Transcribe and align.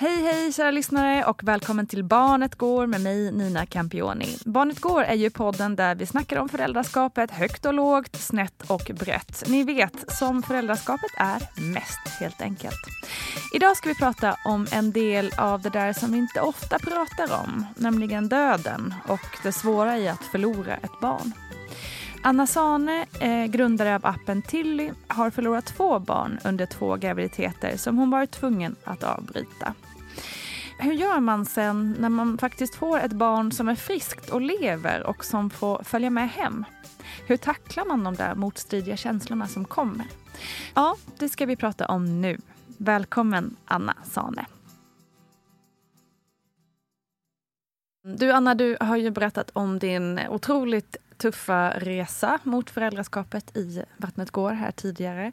Hej 0.00 0.22
hej 0.22 0.52
kära 0.52 0.70
lyssnare 0.70 1.24
och 1.24 1.44
välkommen 1.44 1.86
till 1.86 2.04
Barnet 2.04 2.54
Går 2.54 2.86
med 2.86 3.00
mig 3.00 3.32
Nina 3.32 3.66
Campioni. 3.66 4.36
Barnet 4.44 4.80
Går 4.80 5.02
är 5.02 5.14
ju 5.14 5.30
podden 5.30 5.76
där 5.76 5.94
vi 5.94 6.06
snackar 6.06 6.36
om 6.38 6.48
föräldraskapet 6.48 7.30
högt 7.30 7.66
och 7.66 7.74
lågt, 7.74 8.16
snett 8.16 8.70
och 8.70 8.90
brett. 9.00 9.44
Ni 9.48 9.64
vet, 9.64 10.12
som 10.12 10.42
föräldraskapet 10.42 11.10
är 11.16 11.62
mest 11.72 12.08
helt 12.20 12.40
enkelt. 12.42 12.80
Idag 13.54 13.76
ska 13.76 13.88
vi 13.88 13.94
prata 13.94 14.36
om 14.44 14.66
en 14.72 14.92
del 14.92 15.30
av 15.38 15.62
det 15.62 15.70
där 15.70 15.92
som 15.92 16.12
vi 16.12 16.18
inte 16.18 16.40
ofta 16.40 16.78
pratar 16.78 17.42
om, 17.42 17.66
nämligen 17.76 18.28
döden 18.28 18.94
och 19.08 19.38
det 19.42 19.52
svåra 19.52 19.98
i 19.98 20.08
att 20.08 20.24
förlora 20.24 20.76
ett 20.76 21.00
barn. 21.00 21.32
Anna 22.22 22.46
Sane, 22.46 23.06
eh, 23.20 23.44
grundare 23.44 23.94
av 23.94 24.06
appen 24.06 24.42
Tilly, 24.42 24.90
har 25.08 25.30
förlorat 25.30 25.66
två 25.66 25.98
barn 25.98 26.38
under 26.44 26.66
två 26.66 26.96
graviditeter 26.96 27.76
som 27.76 27.98
hon 27.98 28.10
varit 28.10 28.30
tvungen 28.30 28.76
att 28.84 29.02
avbryta. 29.02 29.74
Hur 30.80 30.92
gör 30.92 31.20
man 31.20 31.46
sen 31.46 31.96
när 31.98 32.08
man 32.08 32.38
faktiskt 32.38 32.74
får 32.74 32.98
ett 32.98 33.12
barn 33.12 33.52
som 33.52 33.68
är 33.68 33.74
friskt 33.74 34.30
och 34.30 34.40
lever 34.40 35.06
och 35.06 35.24
som 35.24 35.50
får 35.50 35.82
följa 35.82 36.10
med 36.10 36.30
hem? 36.30 36.64
Hur 37.26 37.36
tacklar 37.36 37.84
man 37.84 38.04
de 38.04 38.14
där 38.14 38.34
motstridiga 38.34 38.96
känslorna 38.96 39.48
som 39.48 39.64
kommer? 39.64 40.06
Ja, 40.74 40.96
det 41.18 41.28
ska 41.28 41.46
vi 41.46 41.56
prata 41.56 41.86
om 41.86 42.20
nu. 42.20 42.38
Välkommen 42.66 43.56
Anna 43.64 43.94
Sane. 44.04 44.46
Du 48.02 48.32
Anna, 48.32 48.54
du 48.54 48.76
har 48.80 48.96
ju 48.96 49.10
berättat 49.10 49.50
om 49.52 49.78
din 49.78 50.20
otroligt 50.28 50.96
tuffa 51.18 51.70
resa 51.70 52.38
mot 52.42 52.70
föräldraskapet 52.70 53.56
i 53.56 53.82
Vattnet 53.96 54.30
går 54.30 54.52
här 54.52 54.70
tidigare. 54.70 55.32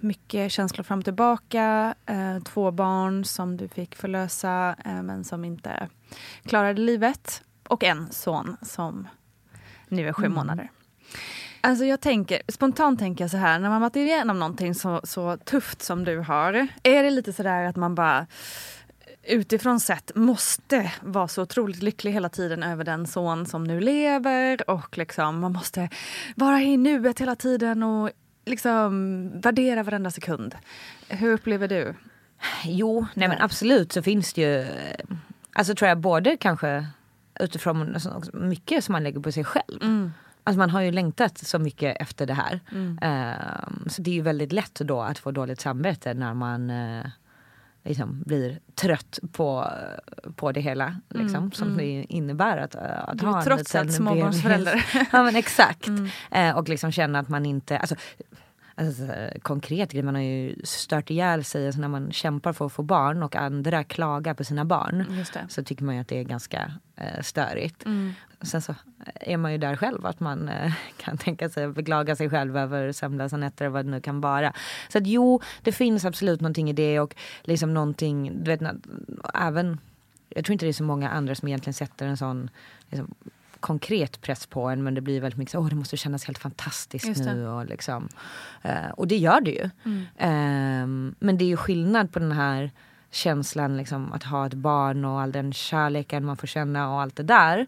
Mycket 0.00 0.52
känslor 0.52 0.84
fram 0.84 0.98
och 0.98 1.04
tillbaka. 1.04 1.94
Eh, 2.06 2.38
två 2.38 2.70
barn 2.70 3.24
som 3.24 3.56
du 3.56 3.68
fick 3.68 3.94
förlösa 3.94 4.76
eh, 4.84 5.02
men 5.02 5.24
som 5.24 5.44
inte 5.44 5.88
klarade 6.44 6.80
livet. 6.80 7.42
Och 7.68 7.84
en 7.84 8.12
son 8.12 8.56
som 8.62 9.08
nu 9.88 10.08
är 10.08 10.12
sju 10.12 10.24
mm. 10.24 10.34
månader. 10.34 10.70
Alltså 11.60 11.84
jag 11.84 12.00
tänker, 12.00 12.42
spontant 12.48 12.98
tänker 12.98 13.24
jag 13.24 13.30
så 13.30 13.36
här, 13.36 13.58
när 13.58 13.68
man 13.68 13.80
varit 13.80 13.96
igenom 13.96 14.38
någonting 14.38 14.74
så, 14.74 15.00
så 15.04 15.36
tufft 15.36 15.82
som 15.82 16.04
du 16.04 16.18
har, 16.18 16.68
är 16.82 17.02
det 17.02 17.10
lite 17.10 17.32
sådär 17.32 17.64
att 17.64 17.76
man 17.76 17.94
bara 17.94 18.26
utifrån 19.22 19.80
sett 19.80 20.14
måste 20.14 20.92
vara 21.00 21.28
så 21.28 21.42
otroligt 21.42 21.82
lycklig 21.82 22.12
hela 22.12 22.28
tiden 22.28 22.62
över 22.62 22.84
den 22.84 23.06
son 23.06 23.46
som 23.46 23.64
nu 23.64 23.80
lever 23.80 24.70
och 24.70 24.98
liksom 24.98 25.40
man 25.40 25.52
måste 25.52 25.88
vara 26.36 26.60
i 26.60 26.76
nuet 26.76 27.20
hela 27.20 27.36
tiden 27.36 27.82
och 27.82 28.10
liksom 28.44 29.30
värdera 29.40 29.82
varenda 29.82 30.10
sekund. 30.10 30.54
Hur 31.08 31.32
upplever 31.32 31.68
du? 31.68 31.94
Jo, 32.64 33.06
nej 33.14 33.28
men 33.28 33.42
absolut 33.42 33.92
så 33.92 34.02
finns 34.02 34.32
det 34.32 34.40
ju, 34.40 34.66
alltså 35.52 35.74
tror 35.74 35.88
jag 35.88 35.98
både 35.98 36.36
kanske 36.36 36.86
utifrån 37.40 37.96
mycket 38.32 38.84
som 38.84 38.92
man 38.92 39.02
lägger 39.02 39.20
på 39.20 39.32
sig 39.32 39.44
själv. 39.44 39.82
Mm. 39.82 40.12
Alltså 40.44 40.58
man 40.58 40.70
har 40.70 40.80
ju 40.80 40.92
längtat 40.92 41.38
så 41.38 41.58
mycket 41.58 41.96
efter 42.00 42.26
det 42.26 42.34
här. 42.34 42.60
Mm. 42.72 42.98
Uh, 43.02 43.88
så 43.88 44.02
det 44.02 44.10
är 44.10 44.14
ju 44.14 44.22
väldigt 44.22 44.52
lätt 44.52 44.74
då 44.74 45.00
att 45.00 45.18
få 45.18 45.30
dåligt 45.30 45.60
samvete 45.60 46.14
när 46.14 46.34
man 46.34 46.70
uh, 46.70 47.06
liksom 47.84 48.22
blir 48.26 48.58
trött 48.74 49.18
på, 49.32 49.70
på 50.36 50.52
det 50.52 50.60
hela. 50.60 50.96
Liksom, 51.08 51.38
mm, 51.38 51.52
som 51.52 51.68
mm. 51.68 51.78
det 51.78 52.06
innebär 52.08 52.56
att, 52.56 52.74
att 52.74 53.18
du 53.18 53.26
ha 53.26 53.38
en 53.38 53.44
trots 53.44 53.74
allt 53.74 53.92
småbarnsförälder. 53.92 54.86
ja 55.12 55.22
men 55.22 55.36
exakt. 55.36 55.88
Mm. 55.92 56.08
Eh, 56.30 56.58
och 56.58 56.68
liksom 56.68 56.92
känna 56.92 57.18
att 57.18 57.28
man 57.28 57.46
inte, 57.46 57.78
alltså, 57.78 57.96
alltså, 58.74 59.02
konkret. 59.42 60.04
Man 60.04 60.14
har 60.14 60.22
ju 60.22 60.56
stört 60.64 61.10
ihjäl 61.10 61.44
sig 61.44 61.66
alltså, 61.66 61.80
när 61.80 61.88
man 61.88 62.12
kämpar 62.12 62.52
för 62.52 62.66
att 62.66 62.72
få 62.72 62.82
barn 62.82 63.22
och 63.22 63.36
andra 63.36 63.84
klagar 63.84 64.34
på 64.34 64.44
sina 64.44 64.64
barn. 64.64 65.06
Så 65.48 65.64
tycker 65.64 65.84
man 65.84 65.94
ju 65.94 66.00
att 66.00 66.08
det 66.08 66.18
är 66.18 66.24
ganska 66.24 66.72
eh, 66.96 67.22
störigt. 67.22 67.84
Mm. 67.84 68.12
Sen 68.42 68.62
så 68.62 68.74
är 69.14 69.36
man 69.36 69.52
ju 69.52 69.58
där 69.58 69.76
själv 69.76 70.06
att 70.06 70.20
man 70.20 70.48
eh, 70.48 70.72
kan 70.96 71.18
tänka 71.18 71.50
sig 71.50 71.64
att 71.64 71.74
beklaga 71.74 72.16
sig 72.16 72.30
själv 72.30 72.56
över 72.56 72.92
sömnlösa 72.92 73.36
nätter 73.36 73.66
och 73.66 73.72
vad 73.72 73.84
det 73.84 73.90
nu 73.90 74.00
kan 74.00 74.20
vara. 74.20 74.52
Så 74.88 74.98
att 74.98 75.06
jo, 75.06 75.40
det 75.62 75.72
finns 75.72 76.04
absolut 76.04 76.40
någonting 76.40 76.70
i 76.70 76.72
det 76.72 77.00
och 77.00 77.14
liksom 77.42 77.74
någonting, 77.74 78.44
du 78.44 78.56
vet, 78.56 78.60
även, 79.34 79.78
jag 80.28 80.44
tror 80.44 80.52
inte 80.52 80.66
det 80.66 80.70
är 80.70 80.72
så 80.72 80.84
många 80.84 81.10
andra 81.10 81.34
som 81.34 81.48
egentligen 81.48 81.74
sätter 81.74 82.06
en 82.06 82.16
sån 82.16 82.50
liksom, 82.90 83.14
konkret 83.62 84.20
press 84.20 84.46
på 84.46 84.68
en 84.68 84.82
men 84.82 84.94
det 84.94 85.00
blir 85.00 85.20
väldigt 85.20 85.38
mycket 85.38 85.52
så, 85.52 85.58
åh 85.58 85.68
det 85.68 85.74
måste 85.74 85.96
kännas 85.96 86.24
helt 86.24 86.38
fantastiskt 86.38 87.24
nu 87.24 87.48
och 87.48 87.66
liksom. 87.66 88.08
Eh, 88.62 88.90
och 88.96 89.08
det 89.08 89.16
gör 89.16 89.40
det 89.40 89.50
ju. 89.50 89.70
Ehm, 90.18 91.14
men 91.18 91.38
det 91.38 91.44
är 91.44 91.46
ju 91.46 91.56
skillnad 91.56 92.12
på 92.12 92.18
den 92.18 92.32
här 92.32 92.70
känslan 93.10 93.76
liksom, 93.76 94.12
att 94.12 94.22
ha 94.22 94.46
ett 94.46 94.54
barn 94.54 95.04
och 95.04 95.20
all 95.20 95.32
den 95.32 95.52
kärleken 95.52 96.24
man 96.24 96.36
får 96.36 96.46
känna 96.46 96.90
och 96.94 97.00
allt 97.00 97.16
det 97.16 97.22
där. 97.22 97.66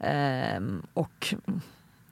Ehm, 0.00 0.82
och 0.94 1.34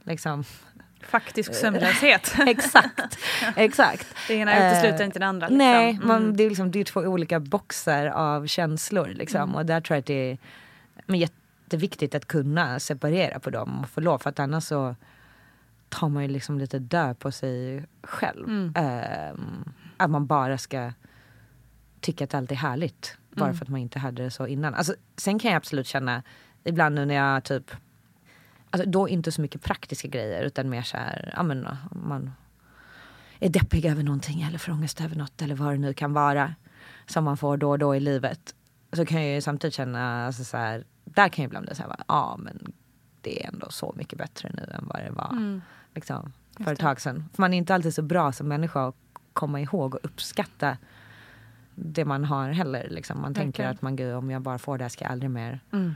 liksom, 0.04 0.44
Faktisk 1.00 1.54
sömnlöshet. 1.54 2.34
exakt, 2.46 3.18
exakt. 3.56 4.06
Det 4.28 4.34
ena 4.34 4.56
utesluter 4.70 5.00
Eh, 5.00 5.06
inte 5.06 5.18
det 5.18 5.26
andra. 5.26 5.46
Liksom. 5.46 5.58
Nej, 5.58 5.98
man, 6.02 6.22
Mm. 6.22 6.36
det, 6.36 6.44
är 6.44 6.48
liksom, 6.48 6.70
det 6.70 6.80
är 6.80 6.84
två 6.84 7.00
olika 7.00 7.40
boxar 7.40 8.06
av 8.06 8.46
känslor. 8.46 9.08
Liksom. 9.08 9.54
Och 9.54 9.66
där 9.66 9.80
tror 9.80 9.94
jag 9.94 10.00
att 10.00 10.06
det 10.06 10.30
är 10.30 10.38
men 11.06 11.20
jätteviktigt 11.72 12.14
att 12.14 12.26
kunna 12.26 12.80
separera 12.80 13.40
på 13.40 13.50
dem 13.50 13.80
och 13.82 13.88
få 13.88 14.00
lov. 14.00 14.18
För 14.18 14.30
att 14.30 14.38
annars 14.38 14.64
så 14.64 14.96
tar 15.88 16.08
man 16.08 16.22
ju 16.22 16.28
liksom 16.28 16.58
lite 16.58 16.78
död 16.78 17.18
på 17.18 17.32
sig 17.32 17.84
själv. 18.02 18.48
Mm. 18.48 18.72
Ehm, 18.76 19.64
att 19.96 20.10
man 20.10 20.26
bara 20.26 20.58
ska 20.58 20.92
tycka 22.00 22.24
att 22.24 22.34
allt 22.34 22.50
är 22.52 22.56
härligt. 22.56 23.16
Bara 23.30 23.44
Mm. 23.46 23.56
för 23.56 23.64
att 23.64 23.68
man 23.68 23.80
inte 23.80 23.98
hade 23.98 24.22
det 24.22 24.30
så 24.30 24.46
innan. 24.46 24.74
Alltså, 24.74 24.94
sen 25.16 25.38
kan 25.38 25.50
jag 25.50 25.56
absolut 25.56 25.86
känna 25.86 26.22
ibland 26.64 26.94
nu 26.94 27.04
när 27.04 27.14
jag 27.14 27.44
typ 27.44 27.70
Alltså 28.70 28.90
då 28.90 29.08
inte 29.08 29.32
så 29.32 29.40
mycket 29.40 29.62
praktiska 29.62 30.08
grejer 30.08 30.42
utan 30.42 30.68
mer 30.68 30.82
så 30.82 30.96
här, 30.96 31.32
ja 31.36 31.42
men 31.42 31.68
man 31.90 32.30
är 33.40 33.48
deppig 33.48 33.84
över 33.84 34.02
någonting 34.02 34.42
eller 34.42 34.58
får 34.58 34.72
ångest 34.72 35.00
över 35.00 35.16
något 35.16 35.42
eller 35.42 35.54
vad 35.54 35.72
det 35.74 35.78
nu 35.78 35.94
kan 35.94 36.12
vara 36.12 36.54
som 37.06 37.24
man 37.24 37.36
får 37.36 37.56
då 37.56 37.70
och 37.70 37.78
då 37.78 37.96
i 37.96 38.00
livet. 38.00 38.54
Så 38.92 39.06
kan 39.06 39.22
jag 39.22 39.34
ju 39.34 39.40
samtidigt 39.40 39.74
känna, 39.74 40.26
alltså 40.26 40.44
så 40.44 40.56
här, 40.56 40.84
där 41.14 41.28
kan 41.28 41.42
jag 41.42 41.48
ibland 41.48 41.66
bli 41.66 41.74
så 41.74 41.82
här, 41.82 41.96
ja 42.08 42.36
men 42.38 42.72
det 43.20 43.44
är 43.44 43.48
ändå 43.48 43.70
så 43.70 43.94
mycket 43.96 44.18
bättre 44.18 44.50
nu 44.54 44.72
än 44.74 44.86
vad 44.86 45.04
det 45.04 45.10
var 45.10 45.30
Mm. 45.30 45.62
liksom, 45.94 46.32
för 46.64 46.72
ett 46.72 46.78
tag 46.78 47.00
sedan. 47.00 47.28
För 47.34 47.42
man 47.42 47.54
är 47.54 47.58
inte 47.58 47.74
alltid 47.74 47.94
så 47.94 48.02
bra 48.02 48.32
som 48.32 48.48
människa 48.48 48.88
att 48.88 48.94
komma 49.32 49.60
ihåg 49.60 49.94
och 49.94 50.00
uppskatta 50.02 50.76
det 51.74 52.04
man 52.04 52.24
har 52.24 52.48
heller. 52.50 52.88
Liksom. 52.90 53.20
Man 53.20 53.34
tänker 53.34 53.62
Verkligen. 53.62 53.70
att 53.70 53.82
man, 53.82 53.96
gud, 53.96 54.14
om 54.14 54.30
jag 54.30 54.42
bara 54.42 54.58
får 54.58 54.78
det 54.78 54.84
här 54.84 54.88
ska 54.88 55.04
jag 55.04 55.12
aldrig 55.12 55.30
mer 55.30 55.60
Mm. 55.72 55.94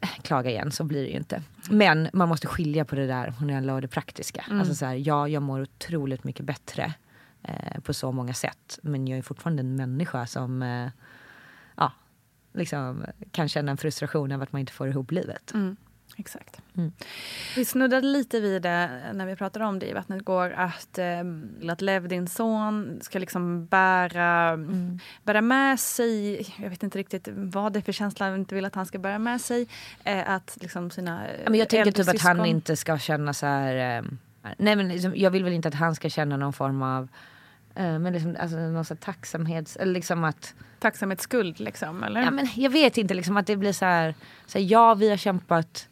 klaga 0.22 0.50
igen, 0.50 0.70
så 0.72 0.84
blir 0.84 1.02
det 1.02 1.08
ju 1.08 1.16
inte. 1.16 1.42
Men 1.70 2.08
man 2.12 2.28
måste 2.28 2.46
skilja 2.46 2.84
på 2.84 2.94
det 2.94 3.06
där 3.06 3.34
och 3.74 3.80
det 3.82 3.88
praktiska. 3.88 4.44
Mm. 4.46 4.58
Alltså 4.60 4.74
så 4.74 4.86
här, 4.86 4.94
ja, 4.94 5.28
jag 5.28 5.42
mår 5.42 5.60
otroligt 5.62 6.24
mycket 6.24 6.46
bättre 6.46 6.94
eh, 7.42 7.80
på 7.80 7.94
så 7.94 8.12
många 8.12 8.34
sätt. 8.34 8.78
Men 8.82 9.06
jag 9.08 9.18
är 9.18 9.22
fortfarande 9.22 9.60
en 9.60 9.76
människa 9.76 10.26
som 10.26 10.62
eh, 10.62 10.88
liksom, 12.52 13.04
kan 13.30 13.48
känna 13.48 13.70
en 13.70 13.76
frustration 13.76 14.32
över 14.32 14.42
att 14.42 14.52
man 14.52 14.60
inte 14.60 14.72
får 14.72 14.88
ihop 14.88 15.10
livet. 15.10 15.54
Mm. 15.54 15.76
Exakt. 16.16 16.60
Mm. 16.76 16.92
Vi 17.56 17.64
snuddade 17.64 18.06
lite 18.06 18.40
vid 18.40 18.62
det 18.62 18.90
när 19.14 19.26
vi 19.26 19.36
pratade 19.36 19.64
om 19.64 19.78
det 19.78 19.86
i 19.86 19.92
Vattnet 19.92 20.24
går 20.24 20.50
att, 20.50 20.98
eh, 20.98 21.70
att 21.70 21.80
Lev, 21.80 22.08
din 22.08 22.28
son, 22.28 22.98
ska 23.02 23.18
liksom 23.18 23.66
bära, 23.66 24.48
Mm. 24.48 24.98
bära 25.22 25.40
med 25.40 25.80
sig, 25.80 26.46
jag 26.62 26.70
vet 26.70 26.82
inte 26.82 26.98
riktigt 26.98 27.28
vad 27.32 27.72
det 27.72 27.78
är 27.78 27.82
för 27.82 27.92
känsla 27.92 28.28
jag 28.28 28.38
inte 28.38 28.54
vill 28.54 28.64
att 28.64 28.74
han 28.74 28.86
ska 28.86 28.98
bära 28.98 29.18
med 29.18 29.40
sig. 29.40 29.68
Eh, 30.04 30.30
att 30.30 30.58
liksom 30.60 30.90
sina 30.90 31.22
men 31.44 31.54
jag 31.54 31.68
tänker 31.68 31.92
typ 31.92 32.08
att 32.08 32.20
han 32.20 32.46
inte 32.46 32.76
ska 32.76 32.98
känna 32.98 33.34
så 33.34 33.46
här... 33.46 33.98
Eh, 33.98 34.04
nej 34.58 34.76
men 34.76 34.88
liksom, 34.88 35.12
jag 35.16 35.30
vill 35.30 35.44
väl 35.44 35.52
inte 35.52 35.68
att 35.68 35.74
han 35.74 35.94
ska 35.94 36.10
känna 36.10 36.36
någon 36.36 36.52
form 36.52 36.82
av 36.82 37.08
men 37.74 38.12
liksom, 38.12 38.36
alltså, 38.40 38.56
någon 38.56 38.84
sån 38.84 38.96
tacksamhets... 38.96 39.76
Eller 39.76 39.92
liksom 39.92 40.24
att... 40.24 40.54
Tacksamhetsskuld 40.78 41.60
liksom, 41.60 42.02
eller? 42.02 42.20
Ja, 42.22 42.30
men 42.30 42.48
jag 42.56 42.70
vet 42.70 42.98
inte, 42.98 43.14
liksom 43.14 43.36
att 43.36 43.46
det 43.46 43.56
blir 43.56 43.72
så 43.72 43.84
här, 43.84 44.14
så 44.46 44.58
här 44.58 44.66
ja 44.66 44.94
vi 44.94 45.10
har 45.10 45.16
kämpat 45.16 45.88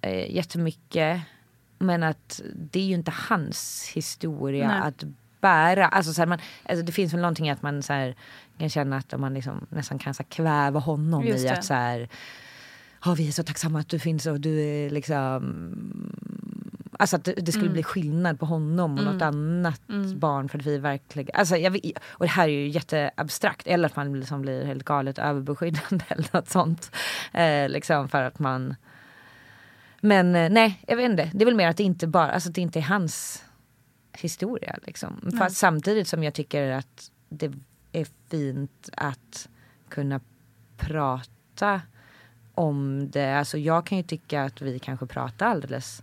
eh, 0.00 0.34
jättemycket 0.34 1.20
men 1.78 2.02
att 2.02 2.40
det 2.54 2.80
är 2.80 2.84
ju 2.84 2.94
inte 2.94 3.12
hans 3.28 3.90
historia 3.94 4.68
Nej. 4.68 4.80
att 4.88 5.04
bära. 5.40 5.88
Alltså, 5.88 6.12
så 6.12 6.20
här, 6.20 6.26
man, 6.26 6.38
alltså, 6.68 6.84
det 6.84 6.92
finns 6.92 7.12
väl 7.12 7.20
någonting 7.20 7.50
att 7.50 7.62
man 7.62 7.82
så 7.82 7.92
här, 7.92 8.14
kan 8.58 8.68
känna 8.70 8.96
att 8.96 9.20
man 9.20 9.34
liksom, 9.34 9.66
nästan 9.70 9.98
kan 9.98 10.14
så 10.14 10.22
här, 10.22 10.30
kväva 10.30 10.80
honom 10.80 11.24
Just 11.24 11.44
i 11.44 11.48
det. 11.48 11.52
att 11.52 11.64
så 11.64 11.74
här, 11.74 12.08
"Ja, 13.04 13.14
vi 13.14 13.28
är 13.28 13.32
så 13.32 13.42
tacksamma 13.42 13.80
att 13.80 13.88
du 13.88 13.98
finns 13.98 14.26
och 14.26 14.40
du 14.40 14.60
är 14.60 14.90
liksom 14.90 15.42
Alltså 16.98 17.16
att 17.16 17.24
det, 17.24 17.52
skulle 17.52 17.64
Mm. 17.66 17.72
bli 17.72 17.82
skillnad 17.82 18.40
på 18.40 18.46
honom 18.46 18.98
och 18.98 19.04
något 19.04 19.22
annat 19.22 19.80
Mm. 19.88 20.18
barn 20.18 20.48
för 20.48 20.58
att 20.58 20.66
vi 20.66 20.78
verkligen, 20.78 21.30
alltså 21.34 21.56
jag, 21.56 21.80
och 22.06 22.24
det 22.24 22.30
här 22.30 22.48
är 22.48 22.52
ju 22.52 22.68
jätteabstrakt, 22.68 23.66
eller 23.66 23.86
att 23.88 23.96
man 23.96 24.20
liksom 24.20 24.42
blir 24.42 24.64
helt 24.64 24.84
galet 24.84 25.18
överbeskyddande 25.18 26.04
eller 26.08 26.28
något 26.32 26.48
sånt. 26.48 26.90
Eh, 27.32 27.68
liksom 27.68 28.08
för 28.08 28.22
att 28.22 28.38
man 28.38 28.74
Men 30.00 30.34
eh, 30.36 30.50
nej, 30.50 30.82
jag 30.86 30.96
vet 30.96 31.10
inte. 31.10 31.30
Det 31.34 31.44
är 31.44 31.46
väl 31.46 31.54
mer 31.54 31.68
att 31.68 31.76
det 31.76 31.82
inte 31.82 32.06
bara, 32.06 32.30
alltså 32.30 32.50
det 32.50 32.60
inte 32.60 32.78
är 32.78 32.82
hans 32.82 33.44
historia 34.12 34.76
liksom. 34.86 35.30
Fast 35.38 35.56
samtidigt 35.56 36.08
som 36.08 36.22
jag 36.24 36.34
tycker 36.34 36.70
att 36.70 37.10
det 37.28 37.52
är 37.92 38.06
fint 38.30 38.88
att 38.96 39.48
kunna 39.88 40.20
prata 40.76 41.80
om 42.54 43.10
det. 43.10 43.38
Alltså 43.38 43.58
jag 43.58 43.86
kan 43.86 43.98
ju 43.98 44.04
tycka 44.04 44.44
att 44.44 44.60
vi 44.62 44.78
kanske 44.78 45.06
pratar 45.06 45.46
alldeles 45.46 46.02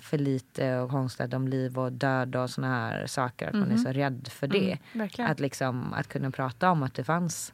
för 0.00 0.18
lite 0.18 0.78
och 0.78 0.90
konstigt 0.90 1.34
om 1.34 1.48
liv 1.48 1.78
och 1.78 1.92
död 1.92 2.36
och 2.36 2.50
såna 2.50 2.68
här 2.68 3.06
saker. 3.06 3.48
Att 3.48 3.54
man 3.54 3.70
är 3.72 3.76
så 3.76 3.88
rädd 3.88 4.28
för 4.30 4.46
det. 4.46 4.78
Mm. 4.94 5.08
Att, 5.18 5.40
liksom, 5.40 5.92
att 5.92 6.08
kunna 6.08 6.30
prata 6.30 6.70
om 6.70 6.82
att 6.82 6.94
det 6.94 7.04
fanns 7.04 7.52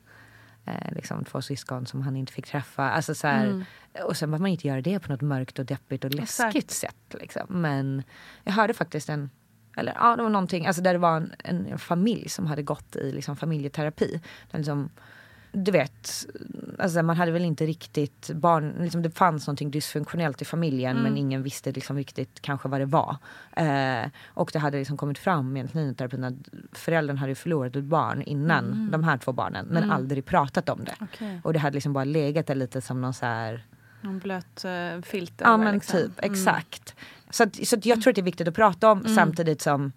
eh, 0.64 0.92
liksom, 0.92 1.24
två 1.24 1.42
syskon 1.42 1.86
som 1.86 2.02
han 2.02 2.16
inte 2.16 2.32
fick 2.32 2.46
träffa. 2.46 2.90
Alltså, 2.90 3.14
så 3.14 3.26
här, 3.26 3.46
Mm. 3.46 3.64
Och 4.04 4.16
sen 4.16 4.30
behöver 4.30 4.42
man 4.42 4.50
inte 4.50 4.68
göra 4.68 4.80
det 4.80 5.00
på 5.00 5.12
något 5.12 5.20
mörkt 5.20 5.58
och 5.58 5.66
deppigt 5.66 6.04
och 6.04 6.14
läskigt 6.14 6.54
Exakt. 6.54 6.70
sätt. 6.70 7.20
Liksom. 7.20 7.46
Men 7.48 8.02
jag 8.44 8.52
hörde 8.52 8.74
faktiskt 8.74 9.08
en 9.08 9.30
eller 9.76 9.94
ja, 9.94 10.16
det 10.16 10.22
var 10.22 10.30
någonting, 10.30 10.66
alltså 10.66 10.82
där 10.82 10.92
det 10.92 10.98
var 10.98 11.16
en, 11.16 11.66
en 11.66 11.78
familj 11.78 12.28
som 12.28 12.46
hade 12.46 12.62
gått 12.62 12.96
i 12.96 13.12
liksom, 13.12 13.36
familjeterapi. 13.36 14.20
Där 14.50 14.58
liksom, 14.58 14.90
du 15.58 15.70
vet, 15.70 16.26
alltså 16.78 17.02
man 17.02 17.16
hade 17.16 17.32
väl 17.32 17.44
inte 17.44 17.66
riktigt 17.66 18.30
barn, 18.34 18.74
liksom 18.80 19.02
det 19.02 19.10
fanns 19.10 19.46
någonting 19.46 19.70
dysfunktionellt 19.70 20.42
i 20.42 20.44
familjen 20.44 20.96
men 20.96 21.16
ingen 21.16 21.42
visste 21.42 21.72
liksom 21.72 21.96
riktigt 21.96 22.40
kanske 22.40 22.68
vad 22.68 22.80
det 22.80 22.86
var. 22.86 23.16
Eh, 23.56 24.10
och 24.26 24.50
det 24.52 24.58
hade 24.58 24.78
liksom 24.78 24.96
kommit 24.96 25.18
fram 25.18 25.56
i 25.56 25.94
terapin 25.94 26.24
att 26.24 26.34
föräldern 26.72 27.16
hade 27.16 27.34
förlorat 27.34 27.76
ett 27.76 27.84
barn 27.84 28.22
innan 28.22 28.90
de 28.90 29.04
här 29.04 29.18
två 29.18 29.32
barnen 29.32 29.66
men 29.66 29.90
aldrig 29.90 30.24
pratat 30.24 30.68
om 30.68 30.84
det. 30.84 30.94
Okej. 31.00 31.40
Och 31.44 31.52
det 31.52 31.58
hade 31.58 31.74
liksom 31.74 31.92
bara 31.92 32.04
legat 32.04 32.46
där 32.46 32.54
lite 32.54 32.80
som 32.80 33.00
någon 33.00 33.14
så 33.14 33.26
här 33.26 33.64
Någon 34.00 34.18
blöt 34.18 34.64
uh, 34.64 35.02
filt 35.02 35.32
Ja 35.38 35.56
men 35.56 35.74
liksom. 35.74 35.98
typ, 35.98 36.12
exakt. 36.22 36.94
Så, 37.30 37.42
att, 37.42 37.66
så 37.66 37.76
att 37.76 37.86
jag 37.86 38.02
tror 38.02 38.10
att 38.10 38.14
det 38.14 38.20
är 38.20 38.24
viktigt 38.24 38.48
att 38.48 38.54
prata 38.54 38.90
om 38.90 39.04
samtidigt 39.04 39.62
som 39.62 39.92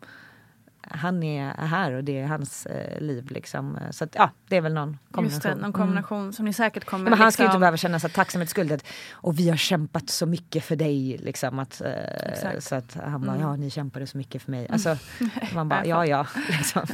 han 0.90 1.24
är 1.24 1.54
här 1.68 1.92
och 1.92 2.04
det 2.04 2.20
är 2.20 2.28
hans 2.28 2.66
eh, 2.66 3.02
liv 3.02 3.32
liksom. 3.32 3.78
Så 3.92 4.04
att 4.04 4.16
ja, 4.16 4.30
det 4.48 4.58
är 4.58 4.62
väl 4.62 4.74
någon 4.74 4.98
kombination. 5.12 5.52
Det, 5.52 5.62
någon 5.62 5.74
kombination 5.74 6.34
som 6.34 6.46
ni 6.46 6.54
säkert 6.54 6.86
kommer... 6.86 7.02
Mm. 7.02 7.10
Men 7.12 7.20
han 7.20 7.32
ska 7.32 7.44
ju 7.44 7.46
inte 7.46 7.52
liksom- 7.52 7.60
behöva 7.60 7.78
känna 7.78 8.00
tacksamhetsskuld 8.00 8.84
och 9.12 9.40
vi 9.40 9.50
har 9.50 9.58
kämpat 9.58 10.10
så 10.10 10.26
mycket 10.26 10.64
för 10.64 10.76
dig 10.76 11.18
liksom 11.18 11.60
att, 11.60 11.82
eh, 11.82 12.60
så 12.60 12.76
att 12.76 12.98
han 13.06 13.22
bara, 13.22 13.32
Mm. 13.36 13.42
ja 13.42 13.56
ni 13.56 13.70
kämpade 13.70 14.08
så 14.08 14.18
mycket 14.18 14.42
för 14.42 14.52
mig. 14.52 14.68
Alltså, 14.70 14.98
man 15.54 15.70
bara, 15.70 15.86
ja 15.86 16.06
ja. 16.06 16.28
Liksom. 16.50 16.88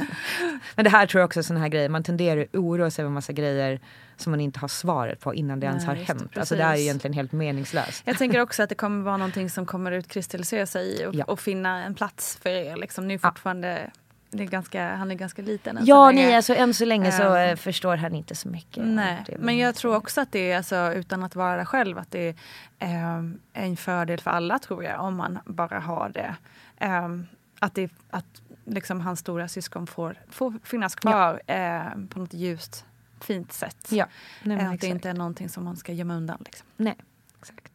Men 0.74 0.84
det 0.84 0.90
här 0.90 1.06
tror 1.06 1.20
jag 1.20 1.26
också 1.26 1.40
är 1.40 1.42
sån 1.42 1.56
här 1.56 1.68
grejer, 1.68 1.88
man 1.88 2.02
tenderar 2.02 2.40
att 2.42 2.54
oroa 2.54 2.90
sig 2.90 3.02
över 3.02 3.12
massa 3.14 3.32
grejer 3.32 3.80
som 4.16 4.30
man 4.30 4.40
inte 4.40 4.60
har 4.60 4.68
svaret 4.68 5.20
på 5.20 5.34
innan 5.34 5.60
det 5.60 5.66
ens 5.66 5.86
Nej, 5.86 5.86
har 5.86 5.94
just 5.96 6.06
det, 6.06 6.12
hänt. 6.18 6.38
Alltså 6.38 6.54
det 6.56 6.62
är 6.62 6.70
precis. 6.70 6.84
egentligen 6.84 7.14
helt 7.14 7.32
meningslöst. 7.32 8.02
Jag 8.06 8.18
tänker 8.18 8.40
också 8.40 8.62
att 8.62 8.68
det 8.68 8.74
kommer 8.74 9.02
vara 9.04 9.16
någonting 9.22 9.50
som 9.50 9.66
kommer 9.66 9.92
utkristallisera 9.92 10.66
sig 10.66 11.06
och, 11.06 11.14
Ja. 11.14 11.24
och 11.24 11.40
finna 11.40 11.84
en 11.84 11.94
plats 11.94 12.36
för 12.42 12.50
er. 12.50 12.76
Liksom. 12.76 13.08
Ni 13.08 13.14
är 13.14 13.20
Ja. 13.22 13.28
fortfarande, 13.28 13.90
det 14.30 14.42
är 14.42 14.46
ganska, 14.48 14.94
han 14.96 15.10
är 15.10 15.14
ganska 15.14 15.42
liten 15.42 15.78
Ja, 15.82 16.10
nej, 16.10 16.34
alltså 16.34 16.54
än 16.54 16.74
så 16.74 16.84
länge 16.84 17.12
så 17.12 17.36
eh, 17.36 17.56
förstår 17.56 17.96
han 17.96 18.14
inte 18.14 18.34
så 18.34 18.48
mycket. 18.48 18.84
Nej, 18.84 19.24
men 19.38 19.58
jag 19.58 19.74
tror 19.74 19.96
också 19.96 20.20
att 20.20 20.32
det 20.32 20.52
är, 20.52 20.56
alltså, 20.56 20.92
utan 20.92 21.22
att 21.22 21.34
vara 21.36 21.56
där 21.56 21.64
själv, 21.64 21.98
att 21.98 22.10
det 22.10 22.28
är 22.28 22.34
ehm, 22.78 23.38
en 23.52 23.76
fördel 23.76 24.20
för 24.20 24.30
alla 24.30 24.58
tror 24.58 24.84
jag, 24.84 25.00
om 25.00 25.16
man 25.16 25.38
bara 25.44 25.78
har 25.80 26.08
det. 26.08 26.34
Ehm, 26.78 27.26
att 27.58 27.74
det, 27.74 27.90
att 28.10 28.24
liksom 28.64 29.00
hans 29.00 29.20
stora 29.20 29.48
syskon 29.48 29.86
får, 29.86 30.18
får 30.30 30.54
finnas 30.64 30.94
kvar 30.94 31.40
ehm, 31.46 32.08
på 32.08 32.18
något 32.18 32.34
ljust, 32.34 32.84
fint 33.20 33.52
sätt. 33.52 33.88
Ja, 33.90 34.06
nej, 34.42 34.56
att 34.56 34.62
det 34.62 34.74
exakt. 34.74 34.84
inte 34.84 35.10
är 35.10 35.14
någonting 35.14 35.48
som 35.48 35.64
man 35.64 35.76
ska 35.76 35.92
gömma 35.92 36.14
undan. 36.14 36.42
Liksom. 36.44 36.66
Nej, 36.76 36.96
exakt. 37.38 37.72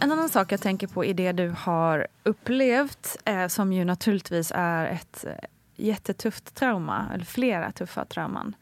En 0.00 0.12
annan 0.12 0.28
sak 0.28 0.52
jag 0.52 0.60
tänker 0.60 0.86
på 0.86 1.04
i 1.04 1.12
det 1.12 1.32
du 1.32 1.54
har 1.58 2.06
upplevt, 2.22 3.16
eh, 3.24 3.46
som 3.48 3.72
ju 3.72 3.84
naturligtvis 3.84 4.52
är 4.54 4.86
ett 4.86 5.24
eh, 5.24 5.32
jättetufft 5.76 6.54
trauma, 6.54 7.06
eller 7.14 7.24
flera 7.24 7.72
tuffa 7.72 8.04
trauman. 8.04 8.56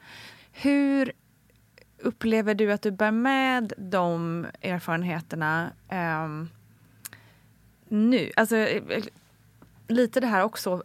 Hur 0.52 1.12
upplever 1.99 2.55
du 2.55 2.73
att 2.73 2.83
du 2.83 2.90
bär 2.90 3.11
med 3.11 3.73
de 3.76 4.47
erfarenheterna 4.61 5.71
eh, 5.88 6.29
nu? 7.88 8.31
Alltså, 8.37 8.57
eh, 8.57 9.02
lite 9.90 10.20
det 10.20 10.26
här 10.26 10.42
också, 10.42 10.82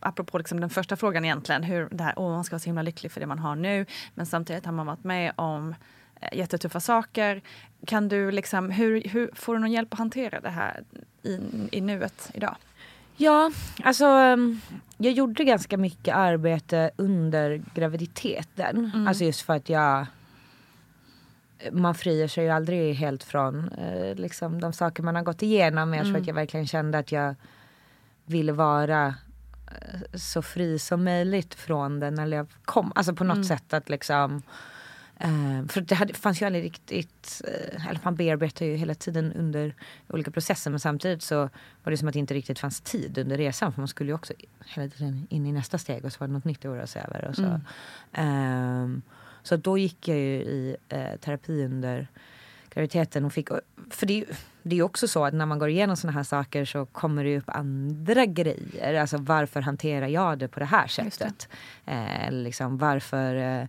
apropå 0.00 0.38
liksom 0.38 0.60
den 0.60 0.70
första 0.70 0.96
frågan 0.96 1.24
egentligen, 1.24 1.62
hur 1.62 1.88
det 1.90 2.04
här, 2.04 2.14
åh, 2.16 2.30
man 2.30 2.44
ska 2.44 2.54
vara 2.54 2.60
så 2.60 2.66
himla 2.66 2.82
lycklig 2.82 3.12
för 3.12 3.20
det 3.20 3.26
man 3.26 3.38
har 3.38 3.56
nu, 3.56 3.86
men 4.14 4.26
samtidigt 4.26 4.66
har 4.66 4.72
man 4.72 4.86
varit 4.86 5.04
med 5.04 5.32
om 5.36 5.74
eh, 6.20 6.38
jättetuffa 6.38 6.80
saker. 6.80 7.42
Kan 7.86 8.08
du 8.08 8.30
liksom, 8.30 8.70
hur, 8.70 9.02
hur 9.08 9.30
får 9.34 9.54
du 9.54 9.60
någon 9.60 9.72
hjälp 9.72 9.92
att 9.92 9.98
hantera 9.98 10.40
det 10.40 10.50
här 10.50 10.84
i, 11.22 11.40
i 11.70 11.80
nuet 11.80 12.30
idag? 12.34 12.56
Ja, 13.16 13.50
alltså 13.82 14.04
ehm, 14.04 14.60
jag 14.96 15.12
gjorde 15.12 15.44
ganska 15.44 15.76
mycket 15.76 16.14
arbete 16.14 16.90
under 16.96 17.62
graviditeten. 17.74 18.90
Mm. 18.94 19.08
Alltså 19.08 19.24
just 19.24 19.42
för 19.42 19.54
att 19.54 19.68
jag 19.68 20.06
man 21.72 21.94
friar 21.94 22.28
sig 22.28 22.44
ju 22.44 22.50
aldrig 22.50 22.94
helt 22.94 23.24
från 23.24 23.68
eh, 23.68 24.14
liksom, 24.14 24.60
de 24.60 24.72
saker 24.72 25.02
man 25.02 25.16
har 25.16 25.22
gått 25.22 25.42
igenom. 25.42 25.90
Men 25.90 25.98
jag 25.98 26.06
tror 26.06 26.18
att 26.20 26.26
jag 26.26 26.34
verkligen 26.34 26.66
kände 26.66 26.98
att 26.98 27.12
jag 27.12 27.34
ville 28.26 28.52
vara 28.52 29.14
eh, 29.66 30.18
så 30.18 30.42
fri 30.42 30.78
som 30.78 31.04
möjligt 31.04 31.54
från 31.54 32.00
den 32.00 32.14
när 32.14 32.26
jag 32.26 32.46
kom. 32.64 32.92
Alltså 32.94 33.14
på 33.14 33.24
något 33.24 33.34
mm. 33.34 33.44
sätt 33.44 33.72
att 33.72 33.88
liksom 33.88 34.42
Uh, 35.24 35.66
för 35.66 35.80
det 35.80 35.94
hade, 35.94 36.14
fanns 36.14 36.42
ju 36.42 36.46
aldrig 36.46 36.64
riktigt, 36.64 37.42
uh, 37.48 37.88
eller 37.88 38.00
man 38.04 38.14
bearbetar 38.14 38.66
ju 38.66 38.76
hela 38.76 38.94
tiden 38.94 39.32
under 39.32 39.74
olika 40.08 40.30
processer 40.30 40.70
men 40.70 40.80
samtidigt 40.80 41.22
så 41.22 41.36
var 41.84 41.90
det 41.90 41.96
som 41.96 42.08
att 42.08 42.12
det 42.12 42.18
inte 42.18 42.34
riktigt 42.34 42.58
fanns 42.58 42.80
tid 42.80 43.18
under 43.18 43.36
resan 43.36 43.72
för 43.72 43.80
man 43.80 43.88
skulle 43.88 44.10
ju 44.10 44.14
också 44.14 44.32
hela 44.66 44.88
tiden 44.90 45.26
in 45.30 45.46
i 45.46 45.52
nästa 45.52 45.78
steg 45.78 46.04
och 46.04 46.12
så 46.12 46.18
var 46.20 46.26
det 46.26 46.32
något 46.32 46.44
nytt 46.44 46.58
att 46.58 46.64
oroa 46.64 46.86
sig 46.86 47.02
över. 47.02 47.24
Och 47.24 47.36
så. 47.36 47.60
Mm. 48.12 48.82
Um, 48.82 49.02
så 49.42 49.56
då 49.56 49.78
gick 49.78 50.08
jag 50.08 50.18
ju 50.18 50.34
i 50.34 50.76
uh, 50.92 51.16
terapi 51.20 51.64
under 51.64 52.08
graviditeten 52.74 53.24
och 53.24 53.32
fick, 53.32 53.48
för 53.90 54.06
det, 54.06 54.24
det 54.62 54.74
är 54.74 54.76
ju 54.76 54.82
också 54.82 55.08
så 55.08 55.24
att 55.24 55.34
när 55.34 55.46
man 55.46 55.58
går 55.58 55.68
igenom 55.68 55.96
såna 55.96 56.12
här 56.12 56.22
saker 56.22 56.64
så 56.64 56.86
kommer 56.86 57.24
det 57.24 57.38
upp 57.38 57.50
andra 57.50 58.26
grejer. 58.26 58.94
Alltså 58.94 59.16
varför 59.18 59.60
hanterar 59.60 60.06
jag 60.06 60.38
det 60.38 60.48
på 60.48 60.60
det 60.60 60.66
här 60.66 60.86
sättet? 60.86 61.48
Eh, 61.86 62.30
liksom 62.30 62.78
varför 62.78 63.34
eh, 63.34 63.66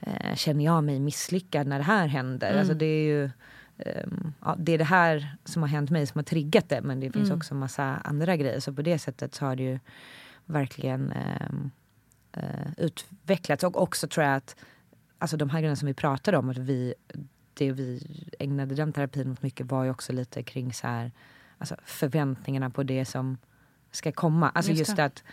eh, 0.00 0.34
känner 0.34 0.64
jag 0.64 0.84
mig 0.84 1.00
misslyckad 1.00 1.66
när 1.66 1.78
det 1.78 1.84
här 1.84 2.06
händer? 2.06 2.48
Mm. 2.48 2.58
Alltså 2.58 2.74
det 2.74 2.86
är 2.86 3.04
ju 3.04 3.30
um, 4.04 4.32
ja, 4.44 4.56
det 4.58 4.72
är 4.72 4.78
det 4.78 4.84
här 4.84 5.36
som 5.44 5.62
har 5.62 5.68
hänt 5.68 5.90
mig 5.90 6.06
som 6.06 6.18
har 6.18 6.24
triggat 6.24 6.68
det 6.68 6.80
men 6.82 7.00
det 7.00 7.12
finns 7.12 7.28
mm. 7.28 7.38
också 7.38 7.54
massa 7.54 7.84
andra 7.84 8.36
grejer. 8.36 8.60
Så 8.60 8.72
på 8.72 8.82
det 8.82 8.98
sättet 8.98 9.34
så 9.34 9.44
har 9.44 9.56
det 9.56 9.62
ju 9.62 9.78
verkligen 10.46 11.12
um, 11.50 11.70
uh, 12.36 12.72
utvecklats. 12.76 13.64
Och 13.64 13.82
också 13.82 14.08
tror 14.08 14.26
jag 14.26 14.36
att 14.36 14.56
alltså 15.18 15.36
de 15.36 15.50
här 15.50 15.58
grejerna 15.60 15.76
som 15.76 15.86
vi 15.86 15.94
pratade 15.94 16.38
om, 16.38 16.50
att 16.50 16.58
vi 16.58 16.94
det 17.54 17.72
vi 17.72 18.02
ägnade 18.38 18.74
den 18.74 18.92
terapin 18.92 19.32
åt 19.32 19.42
mycket 19.42 19.66
var 19.70 19.84
ju 19.84 19.90
också 19.90 20.12
lite 20.12 20.42
kring 20.42 20.72
så 20.72 20.86
här, 20.86 21.12
alltså 21.58 21.76
förväntningarna 21.84 22.70
på 22.70 22.82
det 22.82 23.04
som 23.04 23.38
ska 23.90 24.12
komma. 24.12 24.50
Alltså 24.50 24.72
just, 24.72 24.88
just 24.88 24.98
att 24.98 25.24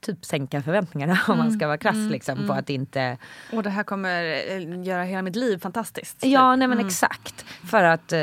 typ 0.00 0.24
sänka 0.24 0.62
förväntningarna 0.62 1.12
mm. 1.12 1.24
om 1.28 1.38
man 1.38 1.52
ska 1.52 1.66
vara 1.66 1.78
krass 1.78 1.94
mm. 1.94 2.10
liksom 2.10 2.34
mm. 2.34 2.48
på 2.48 2.52
att 2.52 2.70
inte... 2.70 3.18
Och 3.52 3.62
det 3.62 3.70
här 3.70 3.82
kommer 3.82 4.24
eh, 4.24 4.84
göra 4.84 5.02
hela 5.04 5.22
mitt 5.22 5.36
liv 5.36 5.58
fantastiskt. 5.58 6.24
Ja, 6.24 6.52
typ. 6.52 6.58
nej 6.58 6.68
men 6.68 6.72
mm. 6.72 6.86
exakt. 6.86 7.42
För 7.42 7.84
att 7.84 8.12
eh, 8.12 8.18